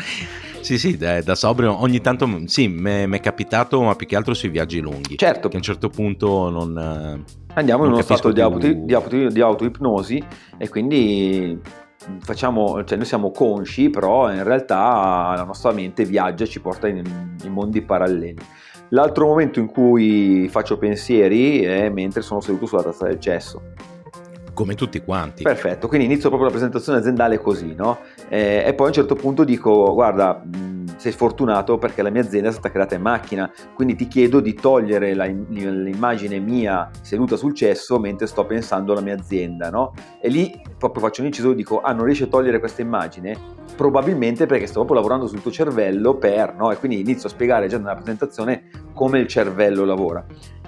[0.61, 4.33] Sì, sì, da, da sobrio ogni tanto sì, mi è capitato, ma più che altro
[4.35, 5.17] sui viaggi lunghi.
[5.17, 5.47] Certo.
[5.47, 7.23] Che a un certo punto non...
[7.55, 10.23] Andiamo non in uno stato di, auto, di, auto, di autoipnosi
[10.57, 11.59] e quindi
[12.19, 16.87] facciamo, cioè noi siamo consci, però in realtà la nostra mente viaggia e ci porta
[16.87, 17.01] in,
[17.43, 18.37] in mondi paralleli.
[18.89, 23.61] L'altro momento in cui faccio pensieri è mentre sono seduto sulla tazza del cesso
[24.55, 25.43] come tutti quanti.
[25.43, 27.99] Perfetto, quindi inizio proprio la presentazione aziendale così, no?
[28.29, 30.41] Eh, e poi a un certo punto dico, guarda,
[30.95, 34.53] sei fortunato perché la mia azienda è stata creata in macchina, quindi ti chiedo di
[34.53, 39.93] togliere la, l'immagine mia seduta sul cesso mentre sto pensando alla mia azienda, no?
[40.21, 43.37] E lì proprio faccio un inciso e dico, ah, non riesci a togliere questa immagine?
[43.75, 46.71] Probabilmente perché sto proprio lavorando sul tuo cervello per, no?
[46.71, 50.25] E quindi inizio a spiegare già nella presentazione come il cervello lavora.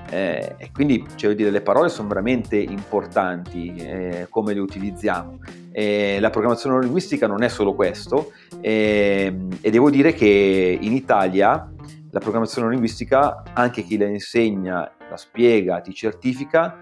[0.10, 5.40] Eh, e quindi cioè, dire, le parole sono veramente importanti eh, come le utilizziamo.
[5.72, 11.72] Eh, la programmazione linguistica non è solo questo ehm, e devo dire che in Italia
[12.10, 16.78] la programmazione linguistica, anche chi la insegna, la spiega, ti certifica,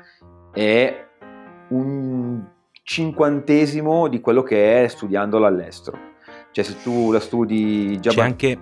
[0.54, 1.06] è
[1.70, 2.42] un
[2.84, 5.98] cinquantesimo di quello che è studiandola all'estero.
[6.52, 8.12] Cioè se tu la studi già...
[8.12, 8.60] C'è anche,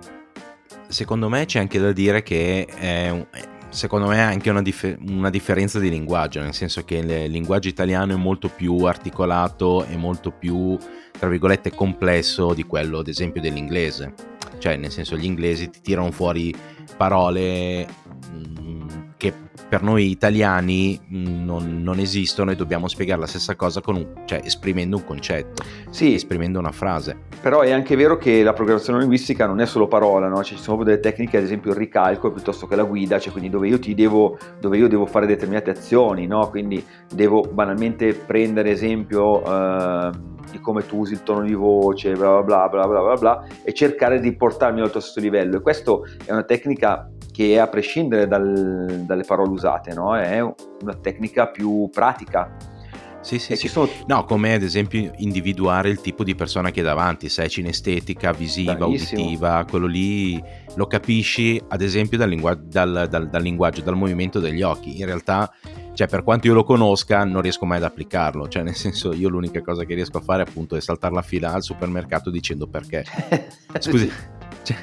[0.88, 3.26] secondo me c'è anche da dire che è un,
[3.74, 8.12] secondo me anche una, dif- una, differenza di linguaggio, nel senso che il linguaggio italiano
[8.12, 10.78] è molto più articolato e molto più,
[11.18, 14.33] tra virgolette, complesso di quello, ad esempio, dell'inglese.
[14.58, 16.54] Cioè, nel senso, gli inglesi ti tirano fuori
[16.96, 19.32] parole mh, mm, che
[19.68, 24.40] per noi italiani mm, non, non, esistono e dobbiamo spiegare la stessa cosa un, cioè,
[24.44, 27.16] esprimendo un concetto, sì, esprimendo una frase.
[27.40, 30.42] Però è anche vero che la programmazione linguistica non è solo parola, no?
[30.42, 33.50] cioè, ci sono delle tecniche, ad esempio il ricalco piuttosto che la guida, cioè quindi
[33.50, 36.48] dove io, devo, dove io devo, fare determinate azioni, no?
[36.50, 39.44] quindi devo banalmente prendere esempio...
[39.44, 43.46] Eh, di come tu usi il tono di voce, bla bla bla bla bla bla,
[43.62, 45.56] e cercare di portarmi al tuo stesso livello.
[45.56, 45.92] E questa
[46.24, 50.16] è una tecnica che a prescindere dal, dalle parole usate, no?
[50.16, 52.56] è una tecnica più pratica.
[53.20, 53.68] Sì, sì, sì.
[53.68, 53.88] Sono...
[54.06, 58.32] No, come ad esempio individuare il tipo di persona che è davanti, se è cinestetica,
[58.32, 59.22] visiva, Bravissimo.
[59.22, 60.40] uditiva, quello lì
[60.76, 65.00] lo capisci ad esempio dal, lingu- dal, dal, dal linguaggio, dal movimento degli occhi.
[65.00, 65.50] In realtà
[65.94, 69.28] cioè per quanto io lo conosca non riesco mai ad applicarlo, cioè nel senso io
[69.28, 73.04] l'unica cosa che riesco a fare appunto è saltare la fila al supermercato dicendo perché.
[73.78, 74.10] Scusi,
[74.62, 74.76] cioè,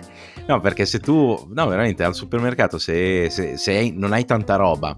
[0.47, 4.95] No, perché se tu, no, veramente al supermercato, se, se, se non hai tanta roba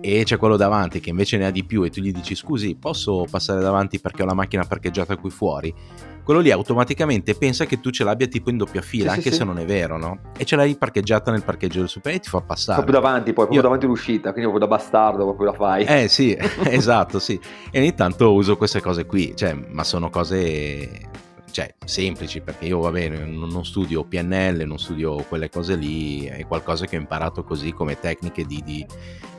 [0.00, 2.74] e c'è quello davanti che invece ne ha di più e tu gli dici scusi,
[2.74, 5.74] posso passare davanti perché ho la macchina parcheggiata qui fuori?
[6.22, 9.36] Quello lì automaticamente pensa che tu ce l'abbia tipo in doppia fila, sì, anche sì,
[9.36, 9.44] se sì.
[9.44, 10.18] non è vero, no?
[10.36, 12.82] E ce l'hai parcheggiata nel parcheggio del super e ti fa passare.
[12.82, 13.62] Proprio davanti, poi, proprio Io...
[13.62, 15.84] davanti all'uscita, quindi proprio da bastardo proprio la fai.
[15.84, 17.38] Eh sì, esatto, sì.
[17.70, 21.08] E ogni tanto uso queste cose qui, cioè, ma sono cose
[21.50, 26.46] cioè, semplici, perché io va bene, non studio PNL, non studio quelle cose lì, è
[26.46, 28.86] qualcosa che ho imparato così come tecniche di, di,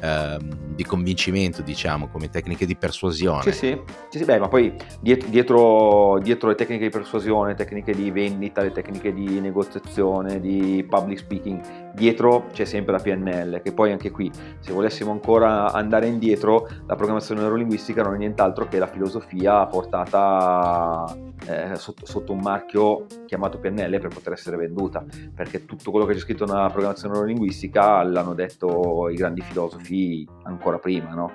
[0.02, 3.44] ehm, di convincimento, diciamo, come tecniche di persuasione.
[3.44, 8.12] Sì, sì, sì, sì beh, ma poi dietro, dietro, le tecniche di persuasione, tecniche di
[8.12, 13.92] vendita, le tecniche di negoziazione, di public speaking, dietro c'è sempre la PNL, che poi
[13.92, 18.88] anche qui, se volessimo ancora andare indietro, la programmazione neurolinguistica non è nient'altro che la
[18.88, 21.06] filosofia portata
[21.48, 26.14] eh, sotto, sotto, un marchio chiamato PNL per poter essere venduta, perché tutto quello che
[26.14, 31.32] c'è scritto nella programmazione neurolinguistica l'hanno detto i grandi filosofi ancora prima, no?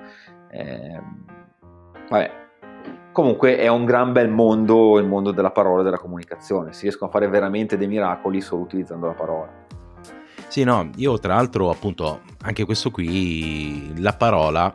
[0.51, 1.01] Eh,
[2.09, 2.45] vabbè.
[3.13, 7.09] Comunque è un gran bel mondo il mondo della parola e della comunicazione, si riescono
[7.09, 9.65] a fare veramente dei miracoli solo utilizzando la parola.
[10.49, 14.73] Sì, no, io tra l'altro appunto anche questo qui, la parola,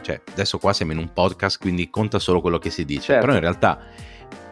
[0.00, 3.20] cioè adesso qua siamo in un podcast quindi conta solo quello che si dice, certo.
[3.20, 3.78] però in realtà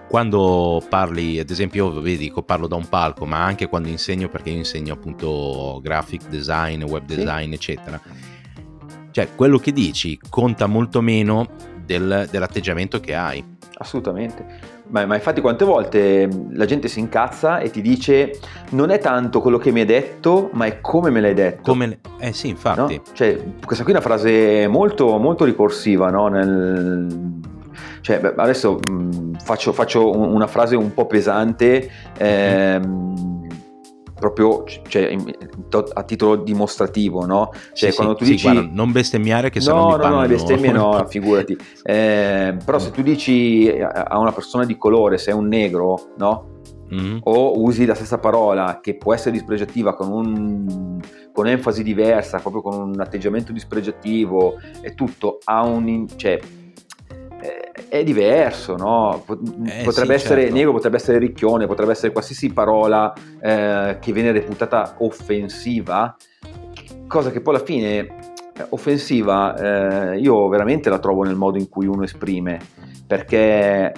[0.09, 4.29] quando parli, ad esempio, io vi dico parlo da un palco, ma anche quando insegno,
[4.29, 7.55] perché io insegno appunto graphic design, web design, sì.
[7.55, 8.01] eccetera.
[9.11, 11.49] Cioè, quello che dici conta molto meno
[11.85, 13.45] del, dell'atteggiamento che hai.
[13.79, 14.74] Assolutamente.
[14.89, 18.39] Ma, ma, infatti quante volte la gente si incazza e ti dice
[18.71, 21.73] non è tanto quello che mi hai detto, ma è come me l'hai detto.
[21.73, 22.97] Come, eh sì, infatti.
[22.97, 23.03] No?
[23.13, 26.29] Cioè, questa qui è una frase molto, molto ricorsiva no?
[26.29, 27.41] Nel,
[28.03, 31.91] cioè, adesso mh, faccio, faccio, una frase un po' pesante.
[32.19, 33.34] Ehm,
[34.15, 35.17] proprio cioè,
[35.93, 37.51] a titolo dimostrativo, no?
[37.73, 38.47] Cioè, sì, quando sì, tu dici...
[38.47, 41.57] Sì, guarda, non bestemmiare che sono No, no, no, bestemmie no, figurati.
[41.83, 46.53] Eh, però se tu dici a una persona di colore, sei un negro, no?
[46.95, 47.19] Mm-hmm.
[47.25, 51.01] O usi la stessa parola che può essere dispregiativa con, un,
[51.33, 56.07] con enfasi diversa, proprio con un atteggiamento dispregiativo e tutto, ha un...
[56.15, 56.39] Cioè,
[57.89, 59.25] è diverso, no?
[59.67, 60.57] Eh, potrebbe sì, essere certo.
[60.57, 66.15] negro, potrebbe essere ricchione, potrebbe essere qualsiasi parola eh, che viene reputata offensiva,
[67.09, 71.69] cosa che poi alla fine eh, offensiva eh, io veramente la trovo nel modo in
[71.69, 72.61] cui uno esprime,
[73.07, 73.93] perché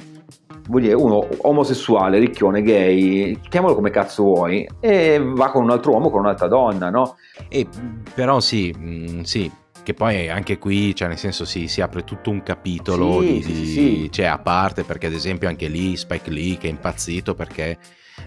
[0.68, 5.92] vuol dire uno omosessuale, ricchione, gay, chiamalo come cazzo vuoi, e va con un altro
[5.92, 7.16] uomo, con un'altra donna, no?
[7.48, 7.66] E,
[8.14, 9.50] però sì, mm, sì,
[9.87, 13.42] che poi anche qui, cioè nel senso si, si apre tutto un capitolo sì, di,
[13.42, 14.09] sì, sì.
[14.11, 17.79] Cioè, a parte, perché ad esempio anche lì Spike Lee che è impazzito perché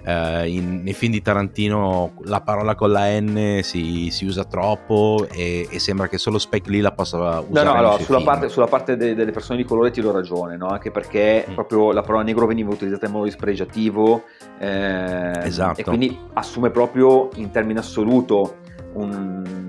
[0.05, 5.25] Uh, in, nei film di Tarantino la parola con la N si, si usa troppo
[5.31, 7.47] e, e, sembra che solo Spike Lee la possa usare.
[7.49, 10.57] No, no, allora, sulla parte, sulla parte, de, delle persone di colore ti do ragione,
[10.57, 10.67] no?
[10.67, 11.53] anche perché mm.
[11.55, 14.25] proprio la parola negro veniva utilizzata in modo dispregiativo
[14.59, 15.81] eh, esatto.
[15.81, 18.57] e quindi assume proprio in termine assoluto
[18.93, 19.68] un,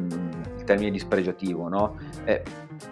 [0.71, 1.97] termine dispregiativo, no?
[2.25, 2.43] Eh,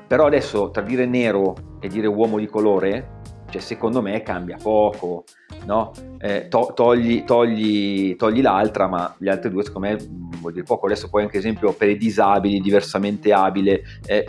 [0.06, 5.24] però adesso tra dire nero e dire uomo di colore, cioè secondo me cambia poco,
[5.64, 5.92] no?
[6.18, 10.64] Eh, to- togli, togli, togli, l'altra, ma gli altri due secondo me mm, vuol dire
[10.64, 10.86] poco.
[10.86, 14.26] Adesso poi anche esempio per i disabili, diversamente abile, eh,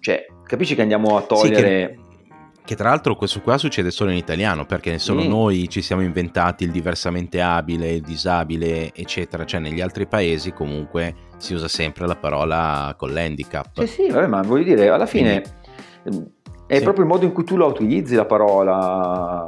[0.00, 1.88] cioè capisci che andiamo a togliere...
[1.88, 2.10] Sì, che
[2.64, 5.28] che tra l'altro questo qua succede solo in italiano, perché solo mm.
[5.28, 9.44] noi ci siamo inventati il diversamente abile, il disabile, eccetera.
[9.44, 13.80] Cioè negli altri paesi comunque si usa sempre la parola con l'handicap.
[13.80, 15.42] Sì, sì, vabbè, ma voglio dire, alla fine
[16.02, 16.24] Quindi, mm,
[16.66, 16.82] è sì.
[16.82, 19.44] proprio il modo in cui tu la utilizzi la parola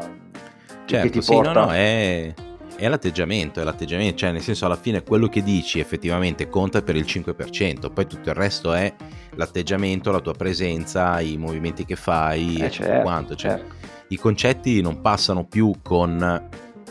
[0.87, 1.53] certo, che ti sì, porta...
[1.53, 2.35] No, no, è
[2.77, 6.97] è l'atteggiamento, è l'atteggiamento, cioè nel senso alla fine quello che dici effettivamente conta per
[6.97, 8.93] il 5%, poi tutto il resto è
[9.37, 13.37] l'atteggiamento, la tua presenza, i movimenti che fai eh, e certo, quanto.
[13.37, 13.75] Cioè, certo.
[14.09, 16.19] I concetti non passano più con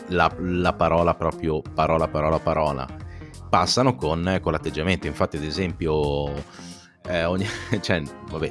[0.08, 2.86] la, la, parola proprio parola, parola, parola,
[3.54, 5.06] passano con, con l'atteggiamento.
[5.06, 6.28] Infatti, ad esempio,
[7.06, 7.46] eh, ogni,
[7.80, 8.50] cioè, vabbè,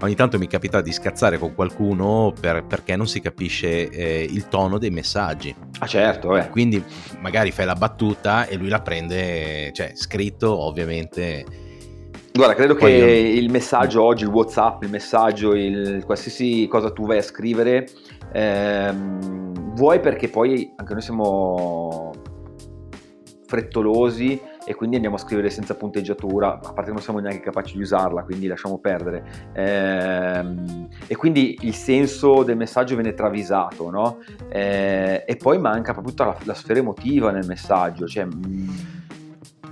[0.00, 4.48] ogni tanto mi capita di scherzare con qualcuno per, perché non si capisce eh, il
[4.48, 5.54] tono dei messaggi.
[5.80, 6.48] Ah certo, eh.
[6.48, 6.82] Quindi
[7.20, 11.44] magari fai la battuta e lui la prende, cioè scritto ovviamente.
[12.32, 13.38] Guarda, credo che io...
[13.38, 17.86] il messaggio oggi, il WhatsApp, il messaggio, il, qualsiasi cosa tu vai a scrivere,
[18.32, 22.12] ehm, vuoi perché poi anche noi siamo
[23.48, 27.76] frettolosi e quindi andiamo a scrivere senza punteggiatura, a parte che non siamo neanche capaci
[27.76, 29.50] di usarla, quindi lasciamo perdere.
[29.54, 34.18] Ehm, e quindi il senso del messaggio viene travisato, no?
[34.50, 38.26] Eh, e poi manca proprio tutta la, la sfera emotiva nel messaggio, cioè...
[38.26, 38.68] Mm,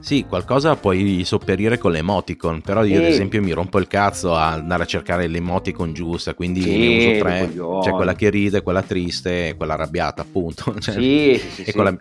[0.00, 3.04] sì, qualcosa puoi sopperire con l'emoticon, però io e...
[3.04, 6.96] ad esempio mi rompo il cazzo a andare a cercare l'emoticon giusta, quindi sì, ne
[6.96, 10.74] uso tre, c'è quella che ride, quella triste e quella arrabbiata, appunto.
[10.80, 11.72] Cioè, sì, sì, sì, e sì.
[11.72, 11.94] Quella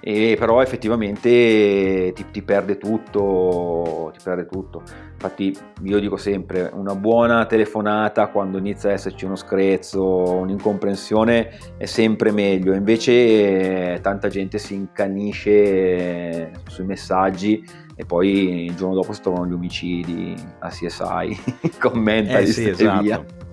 [0.00, 4.82] e però effettivamente ti, ti, perde tutto, ti perde tutto.
[5.12, 11.84] Infatti io dico sempre, una buona telefonata quando inizia a esserci uno screzzo, un'incomprensione è
[11.84, 17.62] sempre meglio, invece eh, tanta gente si incanisce eh, sui messaggi
[17.94, 23.02] e poi il giorno dopo si trovano gli omicidi a CSI, commenta eh, sì, esatto.
[23.02, 23.48] via.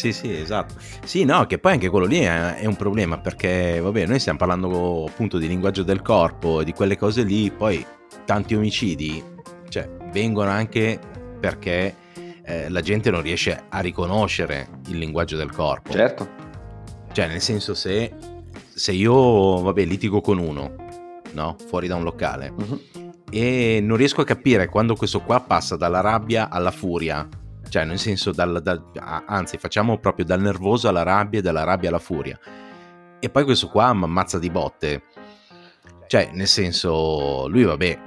[0.00, 0.76] Sì, sì, esatto.
[1.04, 4.38] Sì, no, che poi anche quello lì è, è, un problema perché, vabbè, noi stiamo
[4.38, 7.84] parlando appunto di linguaggio del corpo, di quelle cose lì, poi
[8.24, 9.22] tanti omicidi,
[9.68, 10.98] cioè, vengono anche
[11.38, 11.94] perché
[12.42, 15.92] eh, la gente non riesce a riconoscere il linguaggio del corpo.
[15.92, 16.26] Certo.
[17.12, 18.10] Cioè, nel senso, se,
[18.72, 20.76] se io, vabbè, litigo con uno,
[21.32, 21.56] no?
[21.66, 22.80] Fuori da un locale, uh-huh.
[23.30, 27.28] e non riesco a capire quando questo qua passa dalla rabbia alla furia
[27.70, 28.82] cioè nel senso, dal, dal,
[29.26, 32.38] anzi facciamo proprio dal nervoso alla rabbia e dalla rabbia alla furia.
[33.18, 35.02] E poi questo qua mi ammazza di botte.
[36.06, 37.98] Cioè, nel senso, lui vabbè,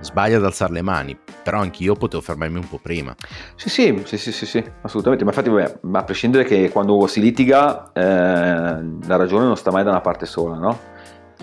[0.00, 3.14] sbaglia ad alzare le mani, però anch'io potevo fermarmi un po' prima.
[3.54, 5.24] Sì, sì, sì, sì, sì, sì assolutamente.
[5.24, 9.82] Ma infatti, vabbè, a prescindere che quando si litiga, eh, la ragione non sta mai
[9.82, 10.78] da una parte sola, no?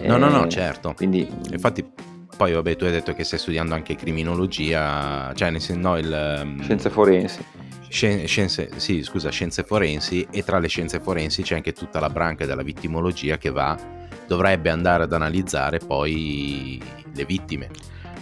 [0.02, 0.94] No, no, no, certo.
[0.94, 1.28] Quindi...
[1.52, 5.98] Infatti poi vabbè, tu hai detto che stai studiando anche criminologia, cioè nel senso, no,
[5.98, 6.12] il...
[6.12, 7.46] Ehm, scienze forensi.
[7.90, 12.44] Scienze, sì, scusa, scienze forensi e tra le scienze forensi c'è anche tutta la branca
[12.44, 13.78] della vittimologia che va,
[14.26, 16.82] dovrebbe andare ad analizzare poi
[17.14, 17.70] le vittime.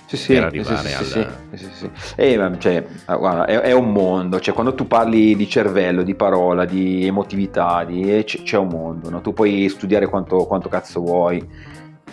[0.07, 1.37] Sì, sì, per arrivare sì, sì, al...
[1.53, 1.89] sì, sì, sì.
[2.17, 6.15] E, cioè, ah, guarda, è, è, un mondo, cioè, quando tu parli di cervello, di
[6.15, 9.21] parola, di emotività, di, c'è, c'è un mondo, no?
[9.21, 11.41] tu puoi studiare quanto, quanto cazzo vuoi,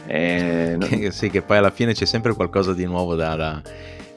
[0.08, 3.62] Eh, che, sì, che poi alla fine c'è sempre qualcosa di nuovo da, da,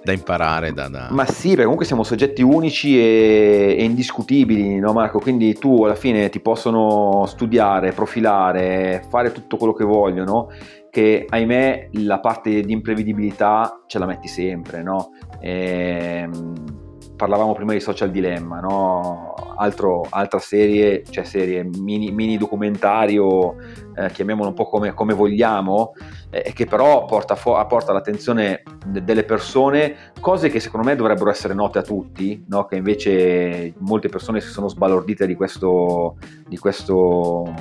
[0.03, 0.71] da imparare.
[0.73, 1.09] Da.
[1.11, 5.19] Ma sì, perché comunque siamo soggetti unici e, e, indiscutibili, no Marco?
[5.19, 10.47] Quindi tu alla fine ti possono studiare, profilare, fare tutto quello che vogliono,
[10.89, 15.11] che ahimè la parte di imprevedibilità ce la metti sempre, no?
[15.41, 16.80] Ehm,
[17.21, 19.35] parlavamo prima di Social Dilemma, no?
[19.55, 23.57] Altro, altra serie, cioè serie mini, mini documentario,
[23.93, 25.93] eh, chiamiamolo un po' come, come vogliamo,
[26.31, 31.29] eh, che però porta, fo- porta all'attenzione de- delle persone cose che secondo me dovrebbero
[31.29, 32.65] essere note a tutti, no?
[32.65, 36.17] che invece molte persone si sono sbalordite di questo,
[36.47, 37.53] di questo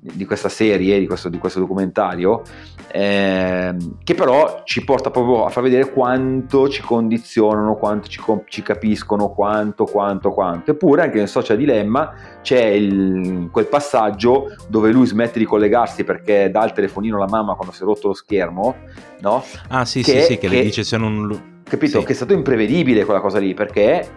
[0.00, 2.42] di questa serie, di questo, di questo documentario,
[2.90, 8.62] eh, che però ci porta proprio a far vedere quanto ci condizionano, quanto ci, ci
[8.62, 10.70] capiscono, quanto, quanto, quanto.
[10.70, 16.50] Eppure anche nel social dilemma c'è il, quel passaggio dove lui smette di collegarsi perché
[16.50, 18.76] dà il telefonino alla mamma quando si è rotto lo schermo,
[19.20, 19.44] no?
[19.68, 21.56] Ah sì, che, sì, sì, che, che le dice se non...
[21.68, 22.00] Capito?
[22.00, 22.06] Sì.
[22.06, 24.08] Che è stato imprevedibile quella cosa lì perché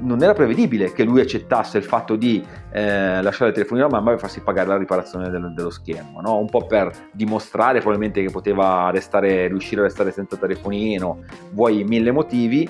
[0.00, 4.10] non era prevedibile che lui accettasse il fatto di eh, lasciare il telefonino alla mamma
[4.10, 6.38] per farsi pagare la riparazione del, dello schermo, no?
[6.38, 12.12] un po' per dimostrare probabilmente che poteva restare, riuscire a restare senza telefonino, vuoi mille
[12.12, 12.68] motivi,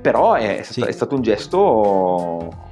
[0.00, 0.80] però è, sì.
[0.82, 2.66] è stato un gesto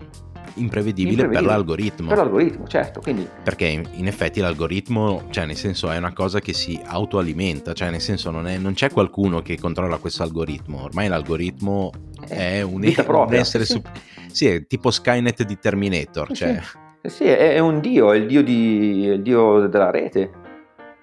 [0.56, 2.08] imprevedibile, imprevedibile, per l'algoritmo.
[2.08, 3.00] Per l'algoritmo, certo.
[3.00, 3.28] Quindi...
[3.42, 7.90] Perché in, in, effetti l'algoritmo, cioè nel senso è una cosa che si autoalimenta, cioè
[7.90, 11.90] nel senso non, è, non c'è qualcuno che controlla questo algoritmo, ormai l'algoritmo
[12.28, 13.64] è, è un, un, essere...
[13.64, 13.72] Sì.
[13.72, 13.82] Su,
[14.30, 16.28] sì, è tipo Skynet di Terminator.
[16.28, 16.60] Sì, cioè.
[17.02, 17.24] sì.
[17.24, 20.30] è, è, un dio, è il dio, di, il dio della rete.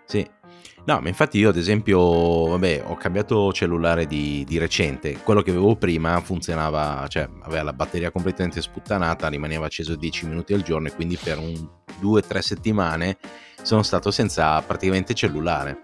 [0.05, 0.25] Sì.
[0.85, 5.51] No, ma infatti io ad esempio, vabbè, ho cambiato cellulare di, di, recente, quello che
[5.51, 10.87] avevo prima funzionava, cioè aveva la batteria completamente sputtanata, rimaneva acceso 10 minuti al giorno
[10.87, 11.53] e quindi per un
[12.01, 13.17] 2-3 settimane
[13.61, 15.83] sono stato senza praticamente cellulare.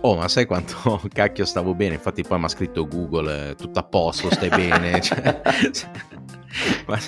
[0.00, 1.94] Oh, ma sai quanto cacchio stavo bene?
[1.94, 5.00] Infatti poi mi ha scritto Google, eh, tutto a posto, stai bene.
[5.00, 5.40] cioè,
[6.86, 6.98] ma,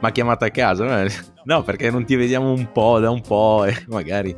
[0.00, 1.06] mi ha chiamato a casa.
[1.46, 4.34] No, perché non ti vediamo un po' da un po' e magari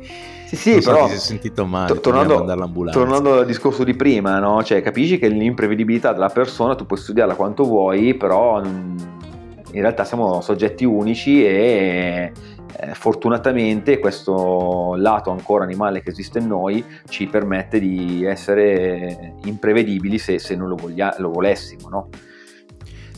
[0.47, 2.43] sì, sì, so, però ti sei sentito male, to- tornando,
[2.91, 4.61] tornando, al discorso di prima, no?
[4.61, 10.41] cioè, capisci che l'imprevedibilità della persona tu puoi studiarla quanto vuoi, però in realtà siamo
[10.41, 12.31] soggetti unici e
[12.79, 20.17] eh, fortunatamente questo lato ancora animale che esiste in noi ci permette di essere imprevedibili
[20.17, 21.89] se, se non lo, voglia- lo volessimo.
[21.89, 22.09] No?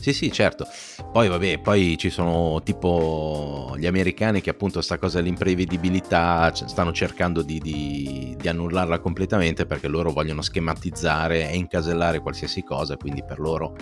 [0.00, 0.66] Sì, sì, certo.
[1.12, 7.42] Poi vabbè, poi ci sono tipo gli americani che appunto sta cosa dell'imprevedibilità stanno cercando
[7.42, 13.40] di, di, di, annullarla completamente perché loro vogliono schematizzare e incasellare qualsiasi cosa, quindi per
[13.40, 13.76] loro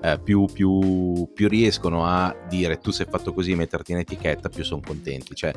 [0.00, 4.64] eh, più, più, più, riescono a dire tu sei fatto così, metterti in etichetta, più
[4.64, 5.34] sono contenti.
[5.34, 5.52] Cioè,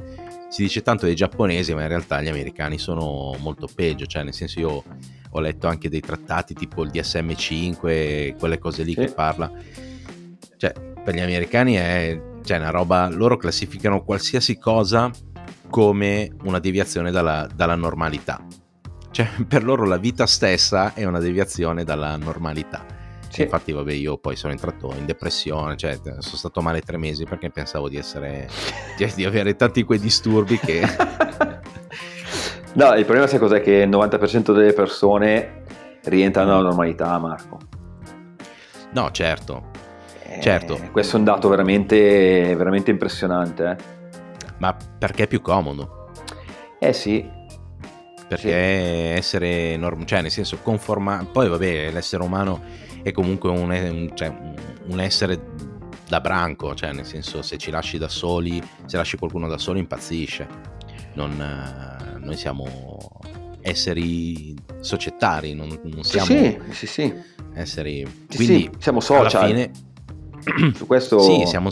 [0.49, 4.33] si dice tanto dei giapponesi, ma in realtà gli americani sono molto peggio, cioè nel
[4.33, 4.83] senso io
[5.29, 9.05] ho letto anche dei trattati tipo il DSM5, quelle cose lì sì.
[9.05, 9.89] che parla
[10.61, 15.09] cioè, per gli americani è cioè, una roba, loro classificano qualsiasi cosa
[15.71, 18.45] come una deviazione dalla, dalla normalità.
[19.09, 22.85] Cioè, per loro la vita stessa è una deviazione dalla normalità.
[23.27, 23.41] Sì.
[23.41, 27.49] Infatti, vabbè, io poi sono entrato in depressione, cioè sono stato male tre mesi perché
[27.49, 28.47] pensavo di essere.
[29.15, 30.81] di, avere tanti quei disturbi che.
[32.73, 33.61] no, il problema sai cos'è?
[33.61, 35.63] Che il 90% delle persone
[36.03, 37.57] rientrano nella normalità, Marco.
[38.93, 39.69] No, certo,
[40.41, 40.75] Certo.
[40.75, 43.77] Eh, questo è un dato veramente, veramente impressionante.
[43.77, 43.83] Eh.
[44.57, 46.09] Ma perché è più comodo?
[46.79, 47.23] Eh sì.
[48.27, 49.17] Perché sì.
[49.17, 52.61] essere norm- cioè nel senso conformare, poi vabbè l'essere umano
[53.03, 54.33] è comunque un, cioè,
[54.87, 55.39] un essere
[56.07, 59.77] da branco, cioè nel senso se ci lasci da soli, se lasci qualcuno da solo
[59.77, 60.47] impazzisce.
[61.13, 61.35] Non,
[62.17, 62.65] noi siamo
[63.61, 67.13] esseri societari, non, non siamo sì, sì, sì,
[67.53, 68.07] esseri...
[68.27, 69.43] Sì, quindi siamo social.
[69.43, 69.71] Alla fine
[70.73, 71.69] su questo sì, siamo,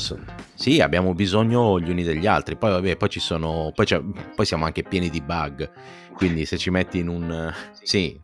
[0.53, 2.55] sì, abbiamo bisogno gli uni degli altri.
[2.55, 3.86] Poi vabbè poi ci sono poi,
[4.36, 5.70] poi, siamo anche pieni di bug.
[6.13, 8.20] Quindi se ci metti in un sì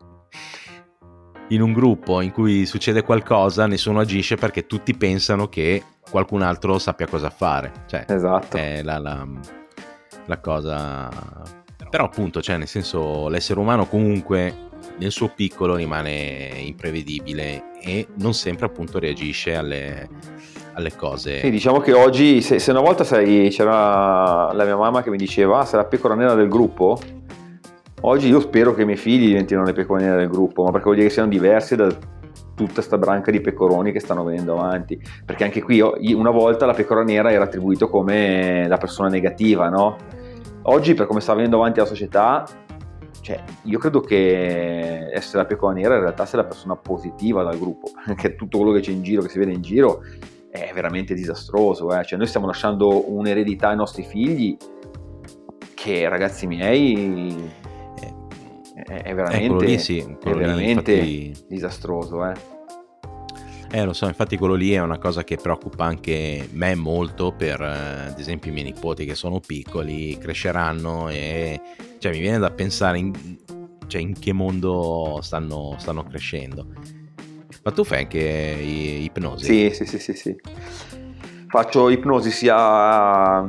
[1.48, 6.78] in un gruppo in cui succede qualcosa nessuno agisce perché tutti pensano che qualcun altro
[6.78, 7.72] sappia cosa fare.
[7.86, 8.56] Cioè esatto.
[8.56, 9.26] è la, la,
[10.26, 11.08] la cosa.
[11.88, 14.68] Però appunto cioè nel senso l'essere umano comunque
[14.98, 20.08] nel suo piccolo rimane imprevedibile e non sempre appunto reagisce alle,
[20.74, 21.40] alle cose.
[21.40, 25.16] Sì, diciamo che oggi, se, se una volta sei, c'era la mia mamma che mi
[25.16, 26.98] diceva, ah, la pecora nera del gruppo,
[28.02, 30.84] oggi io spero che i miei figli diventino le pecore nere del gruppo, ma perché
[30.84, 31.88] vuol dire che siano diversi da
[32.54, 34.98] tutta questa branca di pecoroni che stanno venendo avanti.
[35.24, 35.80] Perché anche qui
[36.14, 39.96] una volta la pecora nera era attribuito come la persona negativa, no?
[40.62, 42.44] Oggi, per come sta venendo avanti la società,
[43.26, 47.58] cioè, io credo che essere la pecora nera in realtà sia la persona positiva dal
[47.58, 50.02] gruppo, perché tutto quello che c'è in giro, che si vede in giro,
[50.48, 51.92] è veramente disastroso.
[51.92, 52.04] Eh?
[52.04, 54.56] Cioè, noi stiamo lasciando un'eredità ai nostri figli
[55.74, 57.50] che, ragazzi miei,
[58.84, 61.46] è, è veramente, lì, sì, è veramente lì, infatti...
[61.48, 62.24] disastroso.
[62.26, 62.55] Eh?
[63.76, 67.60] Eh, lo so, infatti quello lì è una cosa che preoccupa anche me molto per,
[67.60, 71.60] eh, ad esempio, i miei nipoti che sono piccoli, cresceranno e
[71.98, 73.12] cioè, mi viene da pensare in,
[73.86, 76.68] cioè, in che mondo stanno, stanno, crescendo.
[77.64, 79.44] Ma tu fai anche ipnosi?
[79.44, 80.34] Sì, sì, sì, sì, sì.
[81.46, 83.46] Faccio ipnosi sia,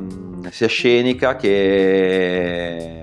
[0.50, 3.02] sia scenica che,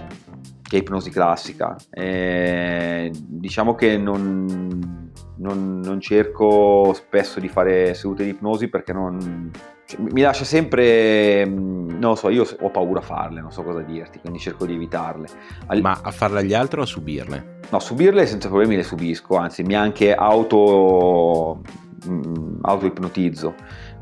[0.60, 1.74] che ipnosi classica.
[1.88, 5.03] E diciamo che non
[5.36, 9.50] non, non, cerco spesso di fare sedute di ipnosi perché non,
[9.86, 13.62] cioè, mi lascia sempre, mm, non lo so, io ho paura a farle, non so
[13.62, 15.28] cosa dirti, quindi cerco di evitarle.
[15.66, 15.80] Al...
[15.80, 17.60] Ma a farle agli altri o a subirle?
[17.70, 21.62] No, subirle senza problemi le subisco, anzi mi anche auto,
[22.08, 23.54] mm, auto ipnotizzo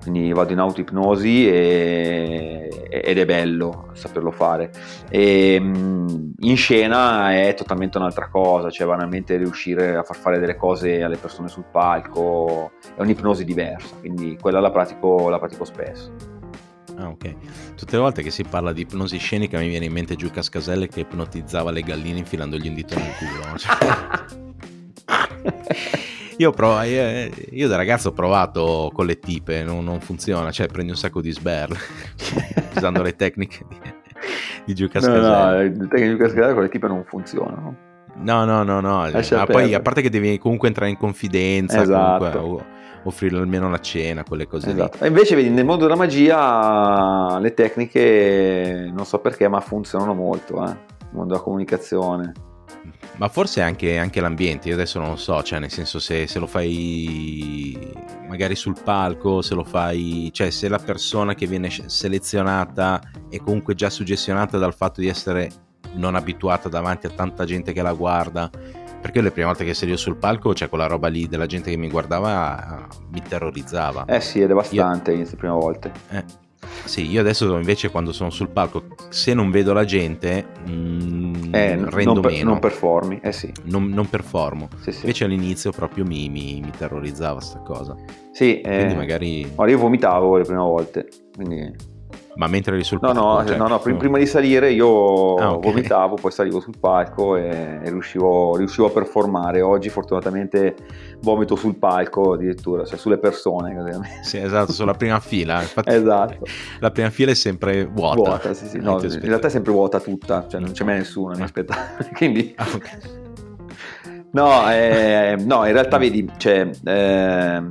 [0.02, 4.70] quindi vado in auto-ipnosi ed è bello saperlo fare.
[5.08, 11.02] E, in scena è totalmente un'altra cosa, cioè banalmente riuscire a far fare delle cose
[11.02, 16.12] alle persone sul palco, è un'ipnosi diversa, quindi quella la pratico, la pratico spesso.
[16.96, 17.34] Ah, ok.
[17.76, 20.88] Tutte le volte che si parla di ipnosi scenica mi viene in mente Giù Cascaselle
[20.88, 24.40] che ipnotizzava le galline infilandogli un dito nel culo.
[26.38, 30.66] Io, provo, io, io, da ragazzo ho provato con le tipe, non, non funziona, cioè
[30.66, 31.78] prendi un sacco di sberle
[32.76, 33.78] usando le tecniche di,
[34.66, 37.76] di Giù No, no, le tecniche di Cascaselle con le tipe non funzionano.
[38.14, 39.08] No, no, no, no.
[39.30, 42.30] Ma poi a parte che devi comunque entrare in confidenza, esatto.
[42.30, 42.64] comunque,
[43.04, 44.98] offrire almeno la cena, quelle cose esatto.
[45.00, 45.04] lì.
[45.04, 50.62] E invece vedi, nel mondo della magia le tecniche, non so perché, ma funzionano molto,
[50.62, 50.66] eh?
[50.66, 52.32] nel mondo della comunicazione
[53.22, 56.40] ma forse anche, anche, l'ambiente, io adesso non lo so, cioè nel senso se, se,
[56.40, 57.78] lo fai
[58.26, 63.00] magari sul palco, se lo fai, cioè se la persona che viene selezionata
[63.30, 65.50] è comunque già suggestionata dal fatto di essere
[65.92, 68.50] non abituata davanti a tanta gente che la guarda,
[69.00, 71.76] perché le prime volte che salivo sul palco, cioè quella roba lì della gente che
[71.76, 74.04] mi guardava mi terrorizzava.
[74.06, 75.18] Eh sì, è devastante io...
[75.18, 75.92] le prime volte.
[76.10, 76.41] Eh.
[76.84, 81.76] Sì, io adesso invece quando sono sul palco, se non vedo la gente, mm, eh,
[81.90, 82.50] rendo non per, meno.
[82.50, 83.52] Non performi, eh sì.
[83.64, 84.68] Non, non performo.
[84.80, 85.00] Sì, sì.
[85.00, 87.96] Invece all'inizio proprio mi, mi, mi terrorizzava questa cosa.
[88.32, 89.40] Sì, quindi eh, magari...
[89.40, 91.90] io vomitavo le prime volte, quindi
[92.34, 93.18] ma mentre eri sul palco?
[93.18, 95.70] No, no, cioè, no, no prima di salire io ah, okay.
[95.70, 99.60] vomitavo, poi salivo sul palco e, e riuscivo, riuscivo, a performare.
[99.60, 100.74] Oggi fortunatamente
[101.20, 104.00] vomito sul palco addirittura, cioè sulle persone.
[104.22, 105.60] Sì, esatto, sulla prima fila.
[105.60, 106.46] Infatti, esatto.
[106.80, 108.14] La prima fila è sempre vuota.
[108.14, 108.78] Vuota, sì, sì.
[108.78, 111.74] No, in realtà è sempre vuota tutta, cioè non c'è mai nessuno, mi aspetta.
[112.16, 112.54] Quindi...
[112.56, 113.20] Ah, okay.
[114.30, 117.62] No, eh, no, in realtà vedi, cioè, eh,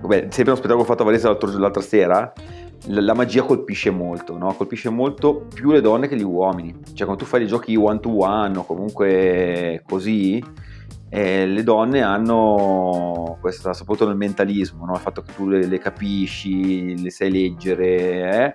[0.00, 2.32] vabbè, sempre uno spettacolo fatto a Varese l'altra sera
[2.86, 4.52] la magia colpisce molto, no?
[4.54, 6.74] colpisce molto più le donne che gli uomini.
[6.94, 10.42] Cioè, quando tu fai dei giochi one to one o comunque così,
[11.10, 14.94] eh, le donne hanno questo, soprattutto nel mentalismo, no?
[14.94, 18.52] il fatto che tu le, le capisci, le sai leggere, eh?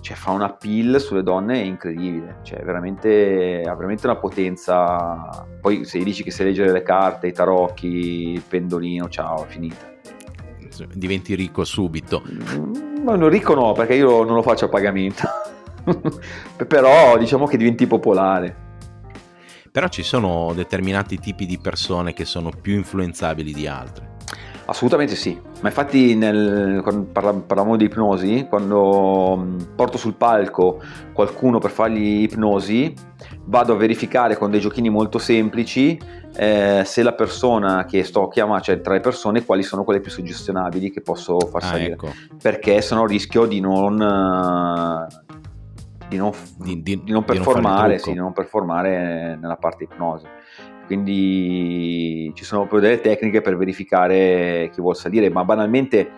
[0.00, 5.46] cioè fa una pill sulle donne incredibile, cioè veramente, ha veramente una potenza.
[5.60, 9.91] Poi se dici che sai leggere le carte, i tarocchi, il pendolino, ciao, è finita.
[10.92, 12.22] Diventi ricco subito.
[12.30, 15.22] Mm No, non ricco no, perché io non lo faccio a pagamento.
[16.68, 18.70] Però diciamo che diventi popolare.
[19.72, 24.10] Però ci sono determinati tipi di persone che sono più influenzabili di altre.
[24.66, 30.80] Assolutamente sì, ma infatti nel, quando parlavamo di ipnosi, quando mm, porto sul palco
[31.12, 32.94] qualcuno per fargli ipnosi,
[33.46, 35.98] vado a verificare con dei giochini molto semplici
[36.34, 40.10] eh, se la persona che sto chiamando, cioè tra le persone, quali sono quelle più
[40.10, 41.92] suggestionabili che posso far ah, salire.
[41.92, 42.08] Ecco.
[42.40, 45.06] Perché sennò rischio di non,
[46.08, 50.26] di non, di, di, non performare, sì, di non performare nella parte ipnosi.
[50.86, 56.10] Quindi ci sono proprio delle tecniche per verificare chi vuole salire, ma banalmente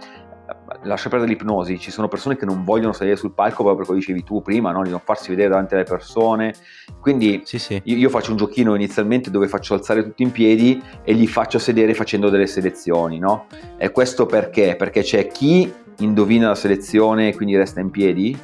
[0.83, 4.23] lascia perdere l'ipnosi, ci sono persone che non vogliono salire sul palco proprio come dicevi
[4.23, 4.83] tu prima, no?
[4.83, 6.55] di non farsi vedere davanti alle persone.
[7.01, 7.81] Quindi sì, sì.
[7.85, 11.59] Io, io, faccio un giochino inizialmente dove faccio alzare tutti in piedi e li faccio
[11.59, 13.19] sedere facendo delle selezioni.
[13.19, 13.47] No?
[13.77, 14.77] E questo perché?
[14.77, 18.37] Perché c'è chi indovina la selezione e quindi resta in piedi,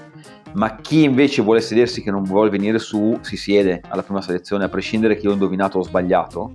[0.52, 4.64] ma chi invece vuole sedersi che non vuole venire su si siede alla prima selezione,
[4.64, 6.54] a prescindere che io ho indovinato o sbagliato,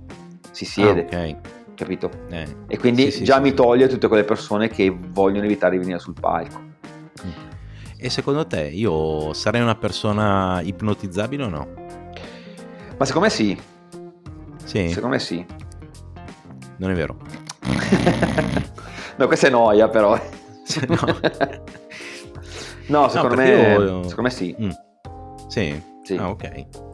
[0.50, 1.02] si siede.
[1.02, 1.36] Ah, okay
[1.76, 2.10] capito?
[2.30, 2.46] Eh.
[2.66, 3.54] E quindi sì, già sì, mi sì.
[3.54, 6.64] toglie tutte quelle persone che vogliono evitare di venire sul palco.
[7.98, 11.68] E secondo te io sarei una persona ipnotizzabile o no?
[12.98, 13.58] Ma secondo me sì,
[14.64, 14.88] Sì.
[14.88, 15.44] Secondo me sì.
[16.78, 17.16] Non è vero.
[19.16, 20.10] no, questa è noia però.
[20.14, 20.98] no.
[22.88, 24.54] no, secondo, No, me, io- secondo me sì.
[24.60, 24.70] Mm.
[25.48, 25.82] Sì.
[26.02, 26.16] Sì.
[26.16, 26.85] Ah, ok.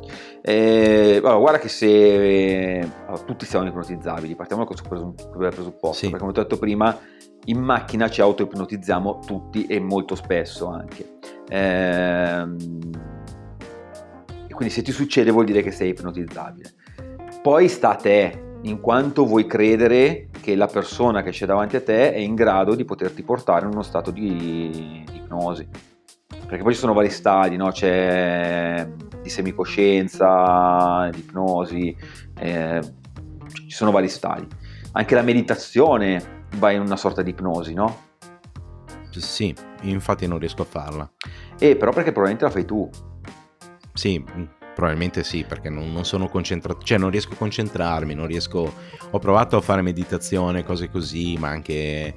[0.45, 6.07] Eh, allora, guarda che se allora, tutti siamo ipnotizzabili, partiamo da questo presu- presupposto, Sì.
[6.07, 6.99] perché come ti ho detto prima,
[7.45, 11.19] in macchina ci auto-ipnotizziamo tutti e molto spesso anche.
[11.49, 12.57] Ehm,
[14.49, 16.73] e quindi se ti succede vuol dire che sei ipnotizzabile.
[17.41, 21.83] Poi sta a te, in quanto vuoi credere che la persona che c'è davanti a
[21.83, 25.69] te è in grado di poterti portare in uno stato di ipnosi.
[26.47, 27.71] Perché poi ci sono vari stadi, no?
[27.71, 28.87] c'è
[29.23, 31.97] di semicoscienza, di ipnosi,
[32.39, 32.81] eh,
[33.67, 34.47] ci sono vari stadi.
[34.93, 38.11] Anche la meditazione va in una sorta di ipnosi, no?
[39.11, 41.11] Sì, infatti non riesco a farla.
[41.59, 42.89] E però perché probabilmente la fai tu.
[43.93, 44.45] Sì, mm,
[44.75, 48.73] probabilmente sì, perché non, non sono concentrato, cioè non riesco a concentrarmi, non riesco...
[49.11, 52.15] Ho provato a fare meditazione, cose così, ma anche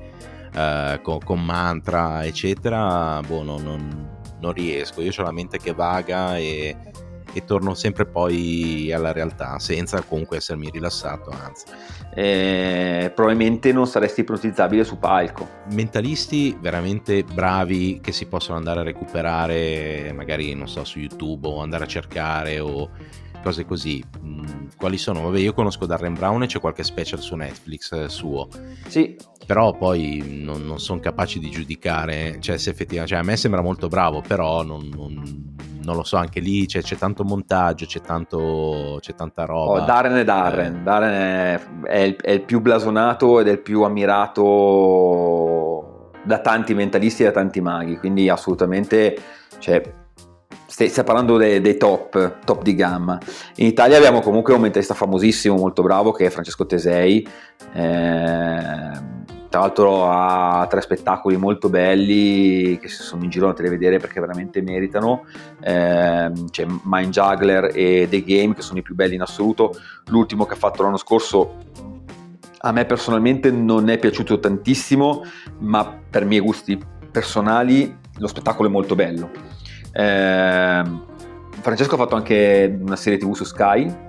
[0.53, 5.01] eh, con, con mantra, eccetera, boh, non, non- non riesco.
[5.01, 6.75] Io ho la mente che vaga e,
[7.35, 11.65] e torno sempre poi alla realtà, senza comunque essermi rilassato, anzi.
[12.13, 15.47] Eh, probabilmente non saresti ipnotizzabile su palco.
[15.71, 21.61] mentalisti veramente bravi che si possono andare a recuperare magari non so su YouTube o
[21.61, 22.89] andare a cercare o
[23.45, 25.21] cose così Mm, quali sono?
[25.21, 28.47] Vabbè io conosco Darren Brown e c'è qualche special su Netflix eh, suo
[28.87, 29.15] Sì,
[29.45, 33.61] però poi non, non sono capaci di giudicare cioè se effettivamente cioè, a me sembra
[33.61, 35.53] molto bravo però non, non-
[35.85, 39.85] non lo so anche lì c'è, c'è tanto montaggio c'è, tanto, c'è tanta roba Oh,
[39.85, 40.77] Darren è Darren.
[40.77, 40.81] Eh.
[40.81, 46.73] Darren è, è il, è il più blasonato ed è il più ammirato da tanti
[46.73, 47.97] mentalisti e da tanti maghi.
[47.97, 49.15] Quindi assolutamente,
[49.59, 49.79] cioè,
[50.65, 53.17] stai, parlando dei, dei top, top di gamma.
[53.55, 57.27] In Italia abbiamo comunque un mentalista famosissimo, molto bravo, che è Francesco Tesei.
[57.73, 59.23] Eh,
[59.55, 64.61] tra l'altro ha tre spettacoli molto belli che sono in giro da vedere perché veramente
[64.61, 65.23] meritano.
[65.61, 69.73] Ehm, c'è Mind Juggler e The Game che sono i più belli in assoluto.
[70.07, 71.55] L'ultimo che ha fatto l'anno scorso
[72.57, 75.23] a me personalmente non è piaciuto tantissimo,
[75.59, 76.77] ma per miei gusti
[77.09, 79.54] personali lo spettacolo è molto bello.
[79.97, 81.03] Ehm,
[81.61, 84.03] Francesco ha fatto anche una serie TV su Sky,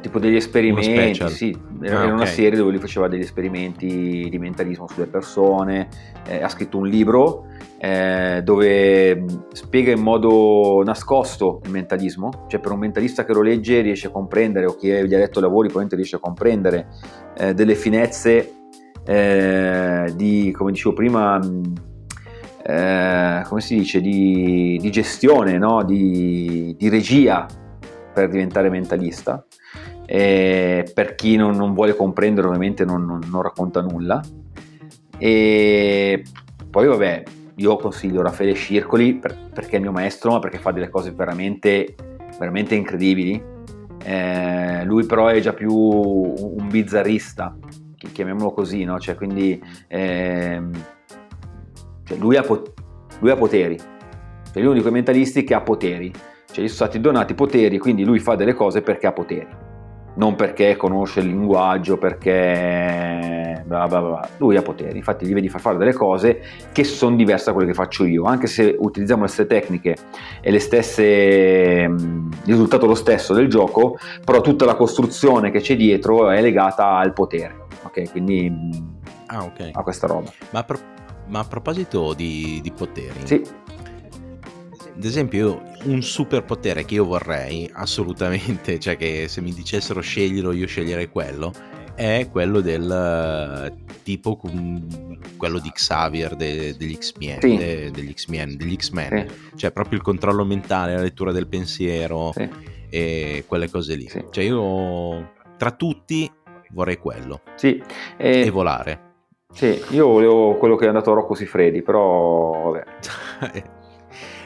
[0.00, 4.86] tipo degli esperimenti, sì, era Ah, una serie dove lui faceva degli esperimenti di mentalismo
[4.86, 5.88] sulle persone,
[6.26, 7.46] eh, ha scritto un libro
[7.78, 13.80] eh, dove spiega in modo nascosto il mentalismo, cioè per un mentalista che lo legge
[13.80, 16.86] riesce a comprendere, o chi gli ha letto i lavori probabilmente riesce a comprendere
[17.36, 18.52] eh, delle finezze
[19.06, 21.72] eh, di, come dicevo prima, mh,
[22.66, 25.84] eh, come si dice, di, di gestione, no?
[25.84, 27.46] di, di regia
[28.12, 29.44] per diventare mentalista.
[30.06, 34.22] E per chi non, non vuole comprendere ovviamente non, non- non racconta nulla.
[35.18, 36.22] E
[36.70, 37.22] poi vabbè,
[37.56, 41.94] io consiglio Raffaele Circoli per- perché è mio maestro, ma perché fa delle cose veramente,
[42.38, 43.42] veramente incredibili.
[44.02, 47.56] Eh, lui però è già più un bizzarrista,
[47.96, 48.98] chi- chiamiamolo così, no?
[48.98, 50.70] Cioè, quindi ehm,
[52.04, 52.72] cioè, lui, ha pot-
[53.20, 53.86] lui ha poteri, cioè,
[54.54, 57.78] lui è uno di quei mentalisti che ha poteri, cioè gli sono stati donati poteri,
[57.78, 59.48] quindi lui fa delle cose perché ha poteri,
[60.16, 64.28] non perché conosce il linguaggio, perché bla bla bla.
[64.36, 66.40] lui ha poteri, infatti gli vedi far fare delle cose
[66.72, 69.96] che sono diverse da quelle che faccio io, anche se utilizziamo le stesse tecniche
[70.40, 75.50] e le stesse, mh, il risultato è lo stesso del gioco, però tutta la costruzione
[75.50, 78.10] che c'è dietro è legata al potere, ok?
[78.10, 79.70] Quindi mh, ah ok.
[79.72, 80.30] a questa roba.
[80.50, 80.78] ma a, pro-
[81.26, 83.42] ma a proposito di, di poteri Sì,
[84.96, 90.52] ad esempio io- un superpotere che io vorrei assolutamente, cioè che se mi dicessero sceglilo
[90.52, 91.52] io sceglierei quello,
[91.94, 94.40] è quello del eh, tipo
[95.36, 97.56] quello di Xavier de- degli X-Men, Sì.
[97.56, 102.32] de- degli X-Men, degli X-Men, sì, cioè proprio il controllo mentale, la lettura del pensiero
[102.34, 102.48] sì.
[102.90, 104.08] e quelle cose lì.
[104.08, 104.24] Sì.
[104.30, 106.30] Cioè io tra tutti
[106.70, 107.80] vorrei quello Sì,
[108.16, 109.03] e e, volare.
[109.54, 112.84] Sì, io volevo quello che è andato a Rocco Sifredi, però vabbè.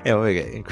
[0.02, 0.62] e vabbè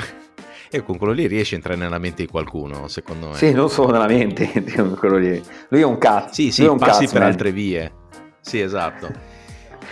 [0.70, 3.34] e con quello lì riesci a entrare nella mente di qualcuno, secondo me.
[3.34, 4.50] Sì, non solo nella mente,
[4.98, 5.42] quello lì.
[5.68, 6.34] Lui è un cazzo.
[6.34, 7.30] Sì, sì, lui è un passi cazzo, per man.
[7.30, 7.92] altre vie.
[8.40, 9.08] Sì, esatto.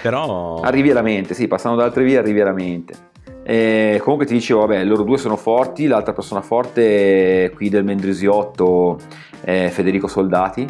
[0.03, 0.61] Però...
[0.61, 3.13] Arrivi alla mente, sì, passando da altre vie arrivi alla mente.
[3.45, 8.99] E comunque ti dicevo, vabbè, loro due sono forti, l'altra persona forte qui del Mendrisiotto
[9.41, 10.67] è Federico Soldati,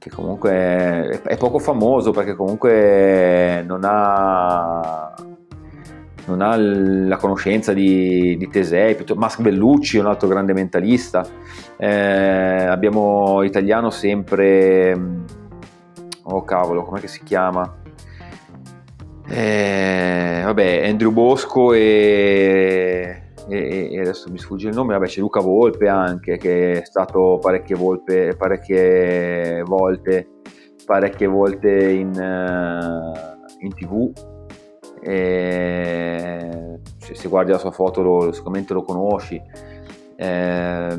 [0.00, 5.14] che comunque è, poco famoso perché comunque non ha...
[6.24, 11.22] non ha la conoscenza di, di Tesei, Mask Bellucci è un altro grande mentalista,
[11.76, 14.98] eh, abbiamo italiano sempre,
[16.22, 17.76] oh cavolo, com'è che si chiama?
[19.28, 23.19] Eh, vabbè, Andrew Bosco e,
[23.50, 27.38] e, e, adesso mi sfugge il nome, vabbè c'è Luca Volpe anche che è stato
[27.40, 30.28] parecchie, volpe, parecchie volte
[30.90, 34.10] parecchie volte in, uh, in tv
[35.02, 39.40] e se, se, guardi la sua foto lo, sicuramente lo conosci.
[40.16, 40.98] Eh,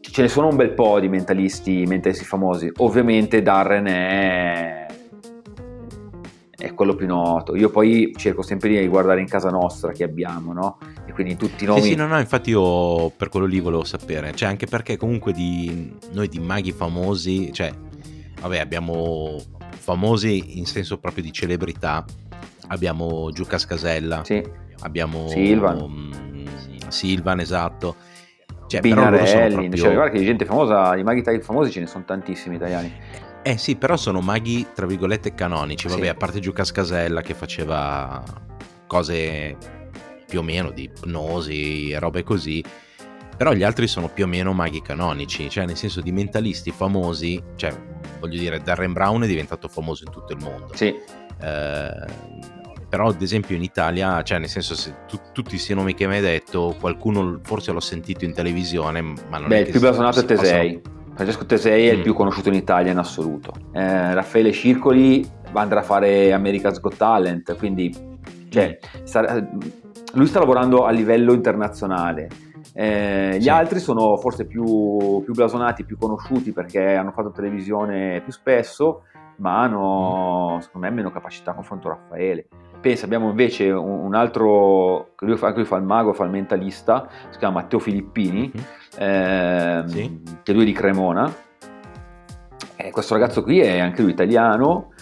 [0.00, 2.70] ce ne sono un bel po' di mentalisti, mentalisti famosi.
[2.76, 4.85] Ovviamente Darren è
[6.66, 7.56] è quello più noto.
[7.56, 10.78] Io poi cerco sempre di guardare in casa nostra che abbiamo, no?
[11.06, 11.80] E quindi tutti i nomi.
[11.80, 14.34] Sì, sì, no, no, infatti io per quello lì volevo sapere.
[14.34, 17.72] Cioè, anche perché comunque di noi di maghi famosi, cioè,
[18.40, 19.40] vabbè, abbiamo
[19.70, 22.04] famosi in senso proprio di celebrità.
[22.68, 24.44] Abbiamo Giuca Scasella, sì.
[24.80, 26.44] abbiamo Silvan, um,
[26.88, 27.94] Silvan esatto.
[28.66, 29.76] Cioè, Pinarelli, proprio...
[29.76, 32.92] cioè, guarda che di gente famosa, di maghi famosi ce ne sono tantissimi italiani.
[33.46, 35.86] Eh sì, però sono maghi, tra virgolette, canonici.
[35.86, 36.08] Vabbè, sì.
[36.08, 38.20] a parte Giuca Scasella che faceva
[38.88, 39.56] cose
[40.26, 42.60] più o meno di ipnosi e robe così.
[43.36, 47.40] Però gli altri sono più o meno maghi canonici, cioè nel senso di mentalisti famosi,
[47.54, 47.72] cioè
[48.18, 50.74] voglio dire, Darren Brown è diventato famoso in tutto il mondo.
[50.74, 50.86] Sì.
[51.40, 52.06] Eh,
[52.88, 56.16] però ad esempio in Italia, cioè nel senso se tu, tutti questi nomi che mi
[56.16, 60.18] hai detto, qualcuno forse l'ho sentito in televisione, ma non Beh, è il più blasonato
[60.18, 60.80] è Tesei.
[60.80, 62.02] Possono Francesco Tesei è il mm.
[62.02, 63.52] più conosciuto in Italia in assoluto.
[63.72, 67.90] Eh, Raffaele Circoli andrà a fare America's Got Talent, quindi
[68.50, 69.04] cioè, mm.
[69.04, 69.48] sta,
[70.12, 72.28] lui sta lavorando a livello internazionale.
[72.74, 73.48] Eh, gli sì.
[73.48, 79.04] altri sono forse più, più, blasonati, più conosciuti perché hanno fatto televisione più spesso,
[79.36, 80.58] ma hanno, mm.
[80.58, 82.46] secondo me, meno capacità a confronto a Raffaele.
[82.78, 86.30] Pensa, abbiamo invece un, un altro, che lui fa, lui fa il mago, fa il
[86.30, 88.52] mentalista, si chiama Matteo Filippini.
[88.54, 90.22] Mm-hmm ehm, sì.
[90.42, 91.32] che lui è di Cremona.
[92.76, 94.92] E questo ragazzo qui è anche lui italiano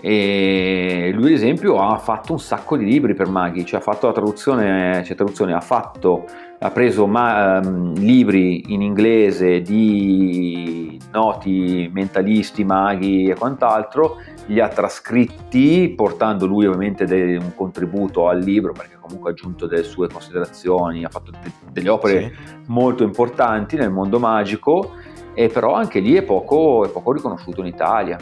[0.00, 4.06] e lui ad esempio ha fatto un sacco di libri per maghi, cioè ha fatto
[4.06, 6.24] la traduzione, cioè traduzione ha, fatto,
[6.62, 14.68] ha preso ma, um, libri in inglese di noti mentalisti, maghi e quant'altro, li ha
[14.68, 20.08] trascritti portando lui ovviamente de- un contributo al libro perché comunque ha aggiunto delle sue
[20.08, 22.54] considerazioni, ha fatto de- delle opere sì.
[22.68, 24.92] molto importanti nel mondo magico
[25.34, 28.18] e però anche lì è poco, è poco riconosciuto in Italia.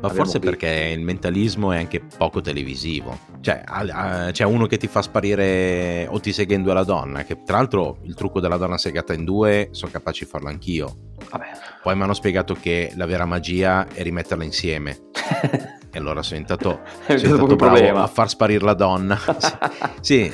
[0.00, 0.48] Ma Abbiamo forse qui.
[0.48, 3.18] perché il mentalismo è anche poco televisivo.
[3.40, 3.62] Cioè,
[4.32, 7.58] c'è uno che ti fa sparire o ti seghe in due la donna, che tra
[7.58, 10.96] l'altro il trucco della donna segata in due sono capace di farlo anch'io.
[11.30, 11.46] Vabbè.
[11.82, 15.08] Poi mi hanno spiegato che la vera magia è rimetterla insieme.
[15.92, 18.02] e allora sono diventato, sono diventato bravo problema.
[18.02, 19.18] a far sparire la donna.
[20.00, 20.32] sì,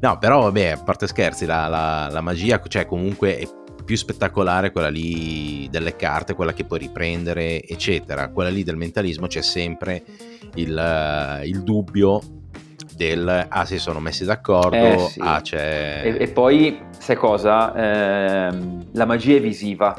[0.00, 3.46] no, però vabbè, a parte scherzi, la, la, la magia, cioè comunque è
[3.82, 8.28] più spettacolare quella lì delle carte, quella che puoi riprendere, eccetera.
[8.28, 10.02] Quella lì del mentalismo c'è sempre
[10.54, 12.20] il, il dubbio
[12.94, 15.20] del ah si sono messi d'accordo, eh, sì.
[15.22, 16.02] ah c'è...
[16.04, 17.74] E, e, poi, sai cosa?
[17.74, 18.56] Eh,
[18.92, 19.94] la magia è visiva,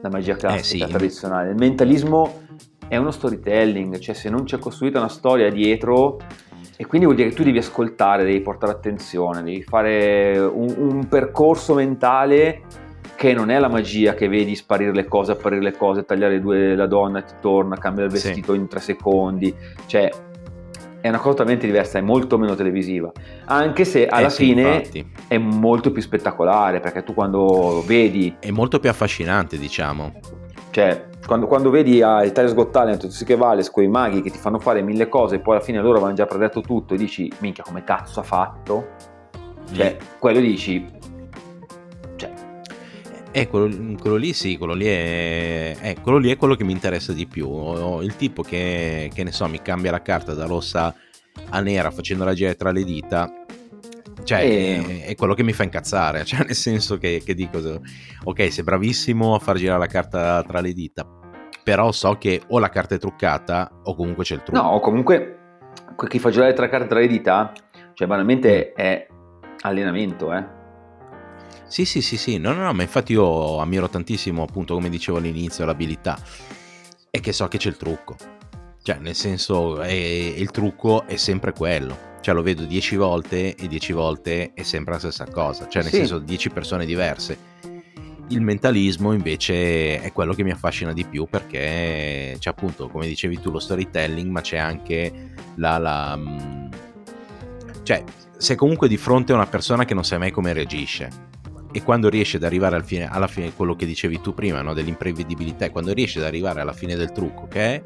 [0.00, 0.92] la magia classica, eh, sì.
[0.92, 1.50] tradizionale.
[1.50, 2.42] Il mentalismo
[2.88, 6.20] è uno storytelling, cioè se non c'è costruita una storia dietro
[6.76, 11.08] e quindi vuol dire che tu devi ascoltare, devi portare attenzione, devi fare un, un
[11.08, 12.62] percorso mentale
[13.16, 16.74] che non è la magia che vedi sparire le cose, apparire le cose, tagliare due,
[16.74, 18.58] la donna ti torna, cambia il vestito sì.
[18.58, 19.54] in tre secondi,
[19.86, 20.10] cioè
[21.00, 23.12] è una cosa totalmente diversa, è molto meno televisiva,
[23.44, 25.06] anche se alla eh sì, fine infatti.
[25.28, 28.34] è molto più spettacolare, perché tu quando vedi...
[28.38, 30.12] È molto più affascinante, diciamo.
[30.74, 34.30] Cioè, quando, quando vedi a ah, Italia Got Talent, tutti che vale, quei maghi che
[34.30, 36.96] ti fanno fare mille cose e poi alla fine loro avevano già predetto tutto e
[36.96, 38.88] dici, minchia, come cazzo ha fatto?
[39.72, 40.06] Cioè, mm.
[40.18, 40.84] quello dici...
[42.16, 42.32] Cioè...
[43.30, 46.72] Eh, quello, quello, lì sì, quello lì, è, eh, quello lì è quello che mi
[46.72, 47.48] interessa di più.
[48.02, 50.92] Il tipo che, che ne so, mi cambia la carta da rossa
[51.50, 53.43] a nera facendo la girare tra le dita
[54.24, 55.02] cioè, e...
[55.04, 57.80] è, è, quello che mi fa incazzare, cioè nel senso che, che dico,
[58.24, 61.06] ok, sei bravissimo a far girare la carta tra le dita,
[61.62, 64.60] però so che o la carta è truccata o comunque c'è il trucco.
[64.60, 65.38] No, o comunque
[66.08, 67.52] chi fa girare tre carte tra le dita,
[67.92, 68.76] cioè banalmente mm.
[68.76, 69.06] è
[69.60, 70.62] allenamento, eh.
[71.66, 75.18] Sì, sì, sì, sì, no, no, no, ma infatti io ammiro tantissimo, appunto, come dicevo
[75.18, 76.16] all'inizio, l'abilità,
[77.10, 78.16] e che so che c'è il trucco.
[78.82, 83.68] Cioè, nel senso, è, il trucco è sempre quello cioè lo vedo dieci volte e
[83.68, 85.98] dieci volte è sempre la stessa cosa, cioè nel sì.
[85.98, 87.36] senso dieci persone diverse.
[88.28, 93.40] Il mentalismo invece è quello che mi affascina di più perché c'è appunto, come dicevi
[93.40, 96.70] tu, lo storytelling, ma c'è anche la, la, mm,
[97.82, 98.02] cioè,
[98.38, 101.10] sei comunque di fronte a una persona che non sai mai come reagisce.
[101.72, 104.72] E quando riesci ad arrivare al fine, alla fine, quello che dicevi tu prima, no?
[104.72, 107.82] dell'imprevedibilità, quando riesci ad arrivare alla fine del trucco, che è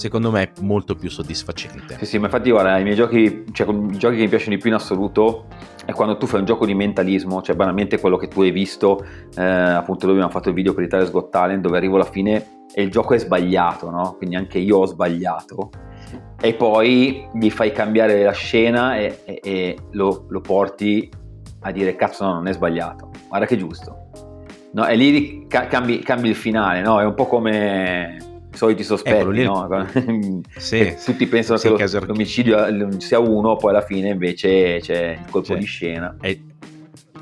[0.00, 1.98] secondo me molto più soddisfacente.
[1.98, 4.56] Sì, sì, ma infatti guarda, i miei giochi, cioè i giochi che mi piacciono di
[4.56, 5.44] più in assoluto
[5.84, 9.04] è quando tu fai un gioco di mentalismo, cioè banalmente quello che tu hai visto,
[9.36, 12.64] eh, appunto dove abbiamo fatto il video per Italia's Got Talent, dove arrivo alla fine
[12.72, 14.14] e il gioco è sbagliato, no?
[14.16, 15.68] Quindi anche io ho sbagliato.
[16.40, 21.10] E poi gli fai cambiare la scena e, e, e lo, lo, porti
[21.60, 24.08] a dire cazzo no, non è sbagliato, guarda che giusto.
[24.72, 27.00] No, e lì cambi, cambi il finale, no?
[27.00, 28.29] È un po' come
[28.60, 29.86] soliti sospetti, ecco, no?
[30.58, 35.30] sì, tutti pensano sì, che lo, l'omicidio sia uno, poi alla fine invece c'è il
[35.30, 35.58] colpo sì.
[35.58, 36.14] di scena.
[36.20, 36.42] E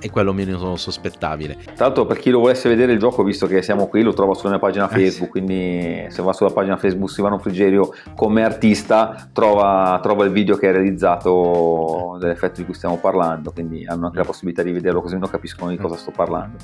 [0.01, 1.57] è quello meno sospettabile.
[1.75, 4.35] Tra l'altro, per chi lo volesse vedere il gioco, visto che siamo qui, lo trova
[4.35, 5.29] sulla mia pagina eh, Facebook.
[5.29, 10.57] Eh, quindi, se va sulla pagina Facebook Silvano Frigerio come artista, trova, trova, il video
[10.57, 13.53] che hai realizzato dell'effetto di cui stiamo parlando.
[13.53, 16.57] Quindi hanno anche la possibilità di vederlo, così non capiscono di cosa sto parlando.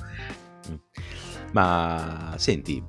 [0.70, 0.74] Mm.
[1.52, 2.82] Ma senti,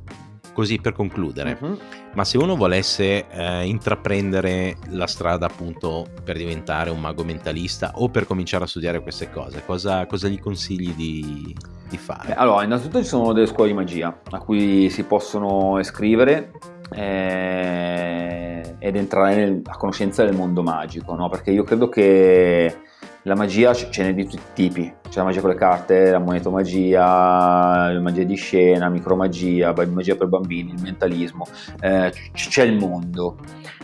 [0.55, 1.77] così per concludere, uh-huh.
[2.13, 8.07] ma se uno volesse eh, intraprendere la strada appunto per diventare un mago mentalista o
[8.07, 11.53] per cominciare a studiare queste cose, cosa, cosa gli consigli di,
[11.89, 12.29] di fare?
[12.29, 16.53] Beh, allora, innanzitutto ci sono delle scuole di magia a cui si possono iscrivere
[16.91, 21.27] eh, ed entrare nel, a conoscenza del mondo magico, no?
[21.27, 22.77] perché io credo che
[23.25, 26.19] la magia ce n'è di tutti i tipi, c'è la magia con le carte, la
[26.19, 31.47] monetomagia, la magia di scena, micromagia, magia per bambini, il mentalismo,
[31.81, 33.37] eh, c'è il mondo.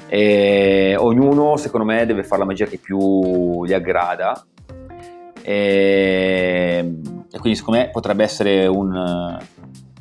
[0.07, 4.45] E ognuno secondo me deve fare la magia che più gli aggrada
[5.41, 6.99] e,
[7.31, 9.39] e quindi secondo me potrebbe essere un,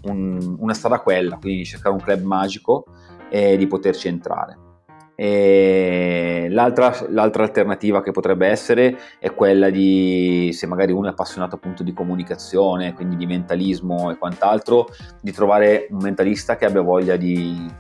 [0.03, 2.85] un, una strada quella, quindi cercare un club magico
[3.31, 4.69] e di poterci entrare.
[5.23, 11.83] L'altra, l'altra, alternativa che potrebbe essere è quella di, se magari uno è appassionato appunto
[11.83, 14.89] di comunicazione, quindi di mentalismo e quant'altro,
[15.21, 17.71] di trovare un mentalista che abbia voglia di,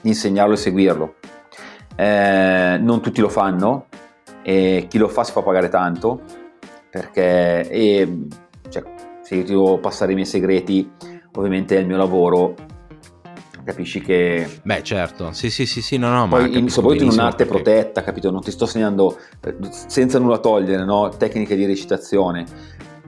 [0.00, 1.14] di insegnarlo e seguirlo.
[1.94, 3.86] Eh, non tutti lo fanno
[4.42, 6.22] e chi lo fa si fa pagare tanto
[6.88, 8.26] perché e,
[8.70, 8.82] cioè,
[9.20, 10.90] se io devo passare i miei segreti
[11.34, 12.54] ovviamente è il mio lavoro
[13.64, 14.60] capisci che...
[14.62, 17.62] Beh certo, sì sì sì, sì no no, Poi in, soprattutto in un'arte perché...
[17.62, 18.30] protetta, capito?
[18.30, 19.18] Non ti sto segnando,
[19.70, 21.08] senza nulla togliere, no?
[21.16, 22.44] Tecniche di recitazione.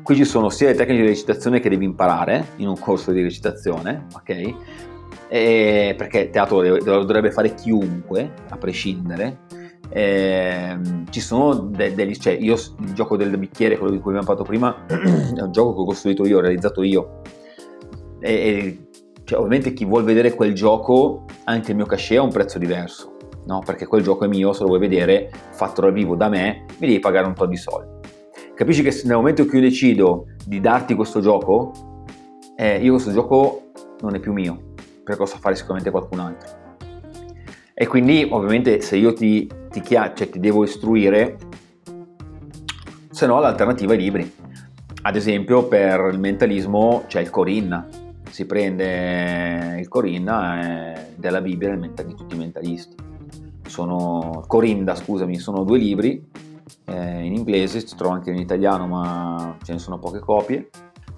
[0.03, 3.23] Qui ci sono sia le tecniche di recitazione che devi imparare in un corso di
[3.23, 4.55] recitazione, ok?
[5.29, 9.39] E perché teatro lo dovrebbe fare chiunque, a prescindere.
[9.91, 10.79] Eh,
[11.11, 14.49] ci sono de- degli cioè io il gioco del bicchiere quello di cui abbiamo parlato
[14.49, 17.21] prima è un gioco che ho costruito io ho realizzato io
[18.19, 18.89] e, e
[19.25, 23.17] cioè, ovviamente chi vuole vedere quel gioco, anche il mio cachet ha un prezzo diverso,
[23.47, 23.61] no?
[23.65, 26.87] Perché quel gioco è mio, se lo vuoi vedere, fatto dal vivo da me, mi
[26.87, 27.93] devi pagare un po' di soldi.
[28.55, 31.73] Capisci che nel momento in cui io decido di darti questo gioco,
[32.55, 33.71] eh, io questo gioco
[34.01, 36.63] non è più mio, perché lo sa fare sicuramente qualcun altro.
[37.73, 41.39] E quindi, ovviamente, se io ti, ti, chia- cioè, ti devo istruire,
[43.11, 44.33] se no l'alternativa è libri.
[45.03, 47.89] Ad esempio, per il mentalismo c'è il Corinna,
[48.35, 52.97] si prende il Corinna della Bibbia di tutti i mentalisti.
[53.65, 56.21] Sono, Corinda, scusami, sono due libri
[56.87, 60.69] eh, in inglese, si trova anche in italiano, ma ce ne sono poche copie.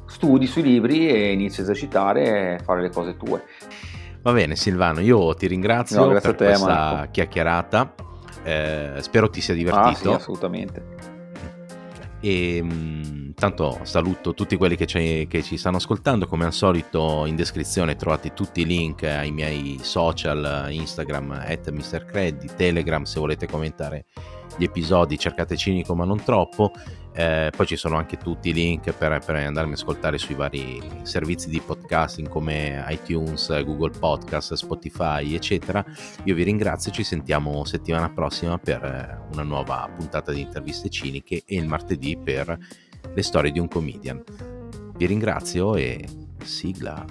[0.05, 3.45] Studi sui libri e inizi a esercitare e fare le cose tue.
[4.21, 7.11] Va bene Silvano, io ti ringrazio no, per te, questa Marco.
[7.13, 7.95] chiacchierata.
[8.43, 9.89] Eh, spero ti sia divertito.
[9.89, 10.85] Ah, sì, assolutamente.
[12.21, 16.27] E mm, tanto saluto tutti quelli che ci, che ci, stanno ascoltando.
[16.27, 22.49] Come al solito, in descrizione trovate tutti i link ai miei social: Instagram, at MrCreddy,
[22.57, 24.07] Telegram se volete commentare
[24.57, 26.73] gli episodi, cercate cinico ma non troppo.
[27.13, 30.83] Eh, poi ci sono anche tutti i link per, per, andarmi a ascoltare sui vari
[31.03, 35.85] servizi di podcasting come iTunes, Google Podcast, Spotify, eccetera.
[36.25, 41.57] Io vi ringrazio, ci sentiamo settimana prossima per una nuova puntata di interviste ciniche e
[41.57, 42.59] il martedì per
[43.15, 44.23] le storie di un comedian.
[44.97, 46.07] Vi ringrazio e
[46.43, 47.05] sigla.